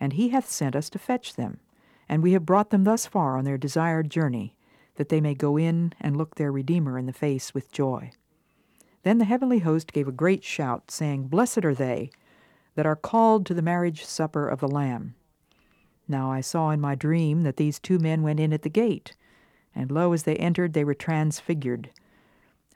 And 0.00 0.14
he 0.14 0.30
hath 0.30 0.50
sent 0.50 0.74
us 0.74 0.90
to 0.90 0.98
fetch 0.98 1.36
them, 1.36 1.60
and 2.08 2.22
we 2.22 2.32
have 2.32 2.46
brought 2.46 2.70
them 2.70 2.82
thus 2.82 3.06
far 3.06 3.36
on 3.36 3.44
their 3.44 3.58
desired 3.58 4.10
journey 4.10 4.56
that 4.96 5.10
they 5.10 5.20
may 5.20 5.34
go 5.34 5.56
in 5.56 5.92
and 6.00 6.16
look 6.16 6.34
their 6.34 6.50
Redeemer 6.50 6.98
in 6.98 7.06
the 7.06 7.12
face 7.12 7.54
with 7.54 7.70
joy. 7.70 8.10
Then 9.04 9.18
the 9.18 9.24
heavenly 9.24 9.60
host 9.60 9.92
gave 9.92 10.08
a 10.08 10.12
great 10.12 10.42
shout, 10.42 10.90
saying, 10.90 11.28
Blessed 11.28 11.64
are 11.64 11.74
they 11.74 12.10
that 12.74 12.86
are 12.86 12.96
called 12.96 13.46
to 13.46 13.54
the 13.54 13.62
marriage 13.62 14.04
supper 14.04 14.48
of 14.48 14.60
the 14.60 14.68
Lamb. 14.68 15.14
Now 16.08 16.32
I 16.32 16.40
saw 16.40 16.70
in 16.70 16.80
my 16.80 16.94
dream 16.94 17.42
that 17.42 17.58
these 17.58 17.78
two 17.78 17.98
men 17.98 18.22
went 18.22 18.40
in 18.40 18.52
at 18.52 18.62
the 18.62 18.70
gate, 18.70 19.14
and 19.74 19.90
lo, 19.90 20.12
as 20.12 20.22
they 20.22 20.36
entered, 20.36 20.72
they 20.72 20.84
were 20.84 20.94
transfigured, 20.94 21.90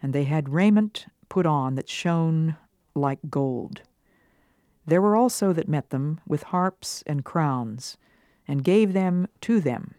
and 0.02 0.12
they 0.12 0.24
had 0.24 0.50
raiment 0.50 1.06
put 1.28 1.46
on 1.46 1.74
that 1.74 1.88
shone 1.88 2.56
like 2.94 3.18
gold. 3.30 3.82
There 4.86 5.00
were 5.00 5.16
also 5.16 5.52
that 5.54 5.68
met 5.68 5.90
them 5.90 6.20
with 6.26 6.42
harps 6.44 7.02
and 7.06 7.24
crowns, 7.24 7.96
and 8.46 8.62
gave 8.62 8.92
them 8.92 9.28
to 9.40 9.60
them 9.60 9.94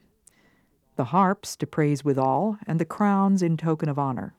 the 0.95 1.05
harps 1.05 1.55
to 1.55 1.67
praise 1.67 2.03
withal, 2.03 2.57
and 2.67 2.79
the 2.79 2.85
crowns 2.85 3.41
in 3.41 3.57
token 3.57 3.89
of 3.89 3.97
honor. 3.97 4.33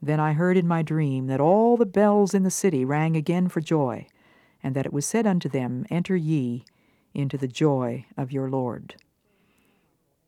Then 0.00 0.20
I 0.20 0.32
heard 0.32 0.56
in 0.56 0.68
my 0.68 0.82
dream 0.82 1.26
that 1.26 1.40
all 1.40 1.76
the 1.76 1.86
bells 1.86 2.34
in 2.34 2.42
the 2.42 2.50
city 2.50 2.84
rang 2.84 3.16
again 3.16 3.48
for 3.48 3.60
joy, 3.60 4.06
and 4.62 4.74
that 4.74 4.86
it 4.86 4.92
was 4.92 5.06
said 5.06 5.26
unto 5.26 5.48
them, 5.48 5.84
Enter 5.90 6.16
ye 6.16 6.64
into 7.14 7.38
the 7.38 7.48
joy 7.48 8.06
of 8.16 8.32
your 8.32 8.50
Lord. 8.50 8.96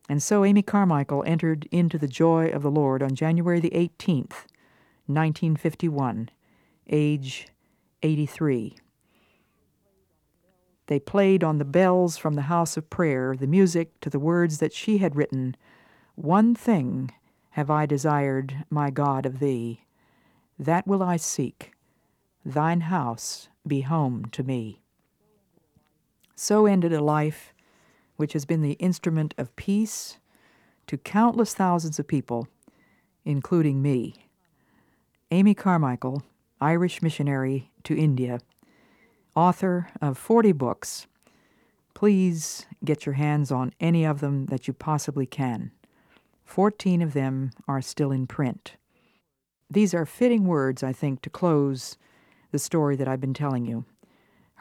And 0.09 0.23
so 0.23 0.45
Amy 0.45 0.61
Carmichael 0.61 1.23
entered 1.25 1.67
into 1.71 1.97
the 1.97 2.07
joy 2.07 2.47
of 2.47 2.63
the 2.63 2.71
Lord 2.71 3.03
on 3.03 3.13
January 3.13 3.59
the 3.59 3.71
18th, 3.71 4.45
1951, 5.07 6.29
age 6.89 7.47
83. 8.01 8.77
They 10.87 10.99
played 10.99 11.43
on 11.43 11.57
the 11.57 11.65
bells 11.65 12.17
from 12.17 12.35
the 12.35 12.43
house 12.43 12.77
of 12.77 12.89
prayer 12.89 13.35
the 13.37 13.47
music 13.47 13.99
to 13.99 14.09
the 14.09 14.19
words 14.19 14.59
that 14.59 14.73
she 14.73 14.99
had 14.99 15.17
written 15.17 15.55
One 16.15 16.55
thing 16.55 17.11
have 17.51 17.69
I 17.69 17.85
desired, 17.85 18.65
my 18.69 18.89
God, 18.89 19.25
of 19.25 19.39
thee, 19.39 19.81
that 20.57 20.87
will 20.87 21.03
I 21.03 21.17
seek, 21.17 21.73
thine 22.45 22.81
house 22.81 23.49
be 23.65 23.81
home 23.81 24.25
to 24.31 24.43
me. 24.43 24.81
So 26.37 26.67
ended 26.67 26.93
a 26.93 27.01
life 27.01 27.53
which 28.15 28.33
has 28.33 28.45
been 28.45 28.61
the 28.61 28.73
instrument 28.73 29.33
of 29.37 29.55
peace 29.55 30.19
to 30.85 30.97
countless 30.97 31.53
thousands 31.53 31.99
of 31.99 32.07
people, 32.07 32.47
including 33.25 33.81
me. 33.81 34.27
Amy 35.31 35.53
Carmichael, 35.53 36.23
Irish 36.61 37.01
missionary 37.01 37.71
to 37.83 37.97
India 37.97 38.39
author 39.35 39.87
of 40.01 40.17
40 40.17 40.51
books. 40.53 41.05
Please 41.93 42.65
get 42.83 43.05
your 43.05 43.13
hands 43.13 43.51
on 43.51 43.71
any 43.79 44.03
of 44.03 44.19
them 44.19 44.47
that 44.47 44.67
you 44.67 44.73
possibly 44.73 45.27
can. 45.27 45.71
Fourteen 46.43 47.01
of 47.01 47.13
them 47.13 47.51
are 47.67 47.81
still 47.81 48.11
in 48.11 48.25
print. 48.25 48.77
These 49.69 49.93
are 49.93 50.05
fitting 50.05 50.45
words, 50.45 50.81
I 50.81 50.93
think, 50.93 51.21
to 51.21 51.29
close 51.29 51.97
the 52.51 52.57
story 52.57 52.95
that 52.95 53.07
I've 53.07 53.21
been 53.21 53.33
telling 53.33 53.65
you. 53.65 53.85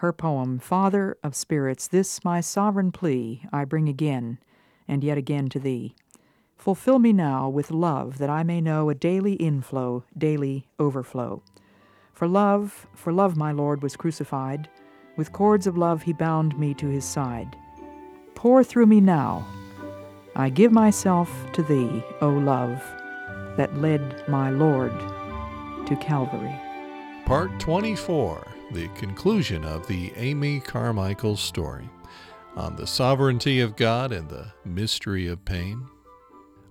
Her 0.01 0.13
poem, 0.13 0.59
Father 0.59 1.17
of 1.23 1.35
Spirits, 1.35 1.89
this 1.89 2.23
my 2.23 2.43
sovereign 2.43 2.93
plea 2.93 3.43
I 3.51 3.65
bring 3.65 3.89
again 3.89 4.39
and 4.87 5.03
yet 5.03 5.17
again 5.17 5.49
to 5.49 5.59
thee. 5.59 5.95
Fulfill 6.55 6.99
me 6.99 7.15
now 7.15 7.49
with 7.49 7.71
love 7.71 8.19
that 8.19 8.29
I 8.29 8.43
may 8.43 8.61
know 8.61 8.91
a 8.91 8.95
daily 8.95 9.35
inflow, 9.35 10.05
daily 10.17 10.69
overflow. 10.79 11.43
For 12.13 12.29
love, 12.29 12.87
for 12.95 13.11
love 13.11 13.39
my 13.39 13.53
Lord 13.53 13.83
was 13.83 13.97
crucified, 13.97 14.69
with 15.17 15.33
cords 15.33 15.67
of 15.67 15.79
love 15.79 16.03
he 16.03 16.13
bound 16.13 16.59
me 16.59 16.75
to 16.75 16.89
his 16.89 17.07
side. 17.07 17.57
Pour 18.35 18.63
through 18.63 18.87
me 18.87 19.01
now. 19.01 19.47
I 20.35 20.51
give 20.51 20.73
myself 20.73 21.31
to 21.55 21.63
thee, 21.63 22.03
O 22.21 22.29
love, 22.29 22.83
that 23.57 23.79
led 23.79 24.29
my 24.29 24.51
Lord 24.51 24.93
to 25.87 25.97
Calvary. 26.03 26.55
Part 27.25 27.59
24, 27.61 28.47
the 28.73 28.89
conclusion 28.89 29.65
of 29.65 29.87
the 29.87 30.13
Amy 30.17 30.59
Carmichael 30.59 31.37
story 31.37 31.89
on 32.57 32.75
the 32.75 32.87
sovereignty 32.87 33.61
of 33.61 33.77
God 33.77 34.13
and 34.13 34.29
the 34.29 34.53
mystery 34.65 35.29
of 35.29 35.45
pain. 35.45 35.87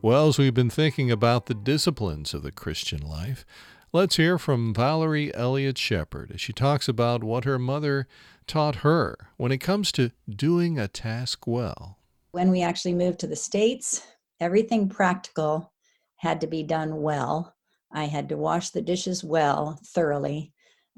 Well, 0.01 0.27
as 0.27 0.37
we've 0.37 0.53
been 0.53 0.69
thinking 0.69 1.09
about 1.09 1.45
the 1.45 1.53
disciplines 1.53 2.33
of 2.33 2.43
the 2.43 2.51
Christian 2.51 3.01
life, 3.01 3.45
let's 3.93 4.17
hear 4.17 4.37
from 4.37 4.73
Valerie 4.73 5.33
Elliot 5.33 5.77
Shepard 5.77 6.31
as 6.33 6.41
she 6.41 6.51
talks 6.51 6.89
about 6.89 7.23
what 7.23 7.45
her 7.45 7.57
mother 7.57 8.07
taught 8.45 8.77
her 8.77 9.29
when 9.37 9.51
it 9.51 9.59
comes 9.59 9.91
to 9.93 10.11
doing 10.29 10.77
a 10.77 10.89
task 10.89 11.47
well. 11.47 11.97
When 12.31 12.51
we 12.51 12.61
actually 12.61 12.93
moved 12.93 13.19
to 13.19 13.27
the 13.27 13.37
States, 13.37 14.05
everything 14.41 14.89
practical 14.89 15.71
had 16.17 16.41
to 16.41 16.47
be 16.47 16.61
done 16.61 17.01
well. 17.01 17.55
I 17.91 18.05
had 18.05 18.27
to 18.29 18.37
wash 18.37 18.71
the 18.71 18.81
dishes 18.81 19.23
well, 19.23 19.79
thoroughly. 19.85 20.51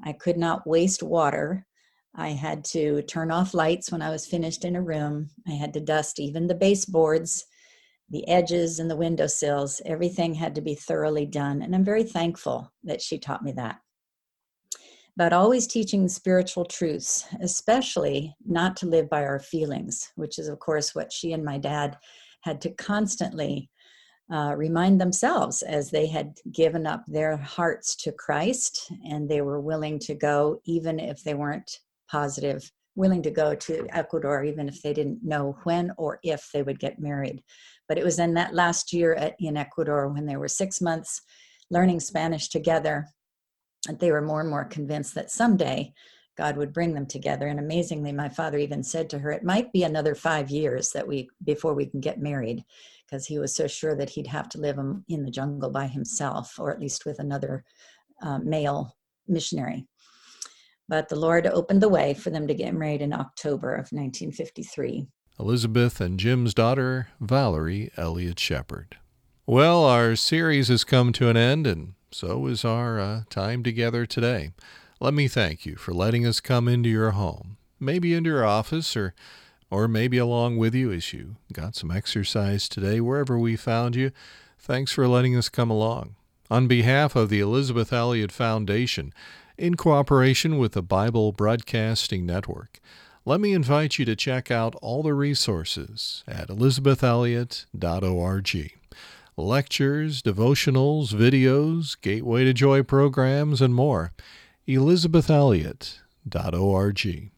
I 0.04 0.12
could 0.12 0.36
not 0.36 0.66
waste 0.66 1.02
water. 1.02 1.66
I 2.14 2.30
had 2.30 2.64
to 2.66 3.02
turn 3.02 3.30
off 3.30 3.54
lights 3.54 3.92
when 3.92 4.02
I 4.02 4.10
was 4.10 4.26
finished 4.26 4.64
in 4.64 4.76
a 4.76 4.82
room. 4.82 5.30
I 5.46 5.52
had 5.52 5.72
to 5.74 5.80
dust 5.80 6.18
even 6.18 6.46
the 6.46 6.54
baseboards 6.54 7.44
the 8.10 8.26
edges 8.28 8.78
and 8.78 8.90
the 8.90 8.96
windowsills, 8.96 9.82
everything 9.84 10.34
had 10.34 10.54
to 10.54 10.60
be 10.60 10.74
thoroughly 10.74 11.26
done. 11.26 11.62
And 11.62 11.74
I'm 11.74 11.84
very 11.84 12.04
thankful 12.04 12.72
that 12.84 13.02
she 13.02 13.18
taught 13.18 13.44
me 13.44 13.52
that. 13.52 13.80
But 15.16 15.32
always 15.32 15.66
teaching 15.66 16.08
spiritual 16.08 16.64
truths, 16.64 17.26
especially 17.40 18.34
not 18.46 18.76
to 18.78 18.86
live 18.86 19.10
by 19.10 19.24
our 19.24 19.40
feelings, 19.40 20.10
which 20.14 20.38
is, 20.38 20.48
of 20.48 20.58
course, 20.60 20.94
what 20.94 21.12
she 21.12 21.32
and 21.32 21.44
my 21.44 21.58
dad 21.58 21.98
had 22.42 22.60
to 22.62 22.70
constantly 22.70 23.68
uh, 24.32 24.54
remind 24.56 25.00
themselves 25.00 25.62
as 25.62 25.90
they 25.90 26.06
had 26.06 26.34
given 26.52 26.86
up 26.86 27.02
their 27.06 27.36
hearts 27.36 27.96
to 27.96 28.12
Christ 28.12 28.92
and 29.08 29.28
they 29.28 29.40
were 29.40 29.60
willing 29.60 29.98
to 30.00 30.14
go, 30.14 30.60
even 30.64 31.00
if 31.00 31.22
they 31.24 31.34
weren't 31.34 31.78
positive, 32.10 32.70
willing 32.94 33.22
to 33.22 33.30
go 33.30 33.54
to 33.54 33.86
Ecuador, 33.90 34.44
even 34.44 34.68
if 34.68 34.82
they 34.82 34.92
didn't 34.92 35.24
know 35.24 35.56
when 35.64 35.92
or 35.96 36.18
if 36.22 36.50
they 36.52 36.62
would 36.62 36.78
get 36.78 36.98
married. 36.98 37.42
But 37.88 37.96
it 37.96 38.04
was 38.04 38.18
in 38.18 38.34
that 38.34 38.54
last 38.54 38.92
year 38.92 39.14
at, 39.14 39.34
in 39.38 39.56
Ecuador 39.56 40.08
when 40.08 40.26
they 40.26 40.36
were 40.36 40.48
six 40.48 40.80
months 40.80 41.22
learning 41.70 42.00
Spanish 42.00 42.48
together 42.48 43.06
that 43.86 43.98
they 43.98 44.10
were 44.10 44.20
more 44.20 44.40
and 44.40 44.50
more 44.50 44.64
convinced 44.64 45.14
that 45.14 45.30
someday 45.30 45.92
God 46.38 46.56
would 46.56 46.72
bring 46.72 46.94
them 46.94 47.04
together. 47.04 47.48
And 47.48 47.58
amazingly, 47.58 48.12
my 48.12 48.28
father 48.28 48.58
even 48.58 48.82
said 48.84 49.10
to 49.10 49.18
her, 49.18 49.32
"It 49.32 49.42
might 49.42 49.72
be 49.72 49.82
another 49.82 50.14
five 50.14 50.50
years 50.50 50.90
that 50.92 51.06
we 51.06 51.28
before 51.44 51.74
we 51.74 51.86
can 51.86 52.00
get 52.00 52.22
married," 52.22 52.64
because 53.04 53.26
he 53.26 53.38
was 53.40 53.54
so 53.54 53.66
sure 53.66 53.96
that 53.96 54.10
he'd 54.10 54.28
have 54.28 54.48
to 54.50 54.60
live 54.60 54.78
in 54.78 55.24
the 55.24 55.30
jungle 55.30 55.68
by 55.68 55.88
himself, 55.88 56.58
or 56.58 56.70
at 56.72 56.80
least 56.80 57.04
with 57.04 57.18
another 57.18 57.64
uh, 58.22 58.38
male 58.38 58.96
missionary. 59.26 59.86
But 60.88 61.08
the 61.08 61.18
Lord 61.18 61.46
opened 61.46 61.82
the 61.82 61.88
way 61.88 62.14
for 62.14 62.30
them 62.30 62.46
to 62.46 62.54
get 62.54 62.72
married 62.72 63.02
in 63.02 63.12
October 63.12 63.74
of 63.74 63.90
1953. 63.90 65.08
Elisabeth 65.40 66.00
and 66.00 66.18
Jim's 66.18 66.54
daughter, 66.54 67.08
Valerie 67.20 67.90
Elliot 67.96 68.38
Shepard. 68.38 68.96
Well, 69.44 69.84
our 69.84 70.16
series 70.16 70.68
has 70.68 70.84
come 70.84 71.12
to 71.14 71.28
an 71.28 71.36
end, 71.36 71.66
and 71.66 71.94
so 72.10 72.46
is 72.46 72.64
our 72.64 73.00
uh, 73.00 73.22
time 73.28 73.62
together 73.62 74.06
today. 74.06 74.52
Let 75.00 75.14
me 75.14 75.28
thank 75.28 75.64
you 75.64 75.76
for 75.76 75.94
letting 75.94 76.26
us 76.26 76.40
come 76.40 76.66
into 76.66 76.88
your 76.88 77.12
home, 77.12 77.56
maybe 77.78 78.14
into 78.14 78.30
your 78.30 78.44
office, 78.44 78.96
or 78.96 79.14
or 79.70 79.86
maybe 79.86 80.18
along 80.18 80.56
with 80.56 80.74
you 80.74 80.90
as 80.90 81.12
you 81.12 81.36
got 81.52 81.76
some 81.76 81.92
exercise 81.92 82.68
today, 82.68 83.00
wherever 83.00 83.38
we 83.38 83.54
found 83.54 83.94
you. 83.94 84.10
Thanks 84.58 84.90
for 84.92 85.06
letting 85.06 85.36
us 85.36 85.48
come 85.48 85.70
along. 85.70 86.16
On 86.50 86.66
behalf 86.66 87.14
of 87.14 87.28
the 87.28 87.38
Elisabeth 87.40 87.92
Elliot 87.92 88.32
Foundation, 88.32 89.12
in 89.56 89.76
cooperation 89.76 90.58
with 90.58 90.72
the 90.72 90.82
Bible 90.82 91.30
Broadcasting 91.32 92.26
Network, 92.26 92.80
let 93.24 93.40
me 93.40 93.52
invite 93.52 93.98
you 93.98 94.04
to 94.06 94.16
check 94.16 94.50
out 94.50 94.74
all 94.76 95.02
the 95.02 95.14
resources 95.14 96.24
at 96.26 96.48
elisabethelliot.org. 96.48 98.72
Lectures, 99.36 100.22
devotionals, 100.22 101.12
videos, 101.12 102.00
Gateway 102.00 102.44
to 102.44 102.52
Joy 102.52 102.82
programs, 102.82 103.60
and 103.60 103.74
more. 103.74 104.12
elisabethelliot.org. 104.68 107.30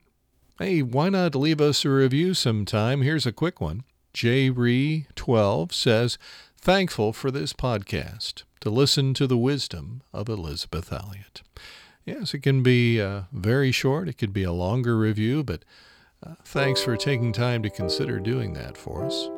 Hey, 0.58 0.82
why 0.82 1.08
not 1.08 1.36
leave 1.36 1.60
us 1.60 1.84
a 1.84 1.90
review 1.90 2.34
sometime? 2.34 3.02
Here's 3.02 3.24
a 3.24 3.32
quick 3.32 3.60
one. 3.60 3.84
JRE12 4.12 5.72
says, 5.72 6.18
Thankful 6.60 7.12
for 7.12 7.30
this 7.30 7.52
podcast 7.52 8.42
to 8.60 8.68
listen 8.68 9.14
to 9.14 9.26
the 9.26 9.38
wisdom 9.38 10.02
of 10.12 10.28
Elisabeth 10.28 10.92
Elliot. 10.92 11.42
Yes, 12.04 12.34
it 12.34 12.40
can 12.40 12.62
be 12.62 13.00
uh, 13.00 13.22
very 13.32 13.72
short. 13.72 14.08
It 14.08 14.18
could 14.18 14.32
be 14.32 14.42
a 14.42 14.52
longer 14.52 14.98
review, 14.98 15.44
but 15.44 15.64
uh, 16.26 16.34
thanks 16.44 16.82
for 16.82 16.96
taking 16.96 17.32
time 17.32 17.62
to 17.62 17.70
consider 17.70 18.18
doing 18.18 18.52
that 18.54 18.76
for 18.76 19.06
us. 19.06 19.28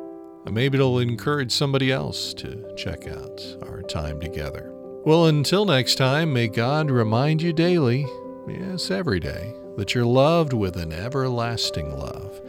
And 0.45 0.55
maybe 0.55 0.77
it'll 0.77 0.99
encourage 0.99 1.51
somebody 1.51 1.91
else 1.91 2.33
to 2.33 2.73
check 2.75 3.07
out 3.07 3.41
our 3.61 3.83
time 3.83 4.19
together. 4.19 4.72
Well, 5.05 5.25
until 5.25 5.65
next 5.65 5.95
time, 5.95 6.31
may 6.31 6.47
God 6.47 6.89
remind 6.89 7.41
you 7.41 7.51
daily, 7.51 8.07
yes, 8.47 8.89
every 8.89 9.19
day, 9.19 9.53
that 9.75 9.93
you're 9.93 10.05
loved 10.05 10.53
with 10.53 10.77
an 10.77 10.93
everlasting 10.93 11.99
love. 11.99 12.39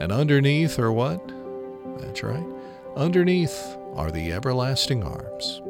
And 0.00 0.12
underneath 0.12 0.78
are 0.78 0.92
what? 0.92 1.26
That's 2.00 2.22
right. 2.22 2.44
Underneath 2.94 3.58
are 3.94 4.10
the 4.10 4.32
everlasting 4.32 5.02
arms. 5.02 5.62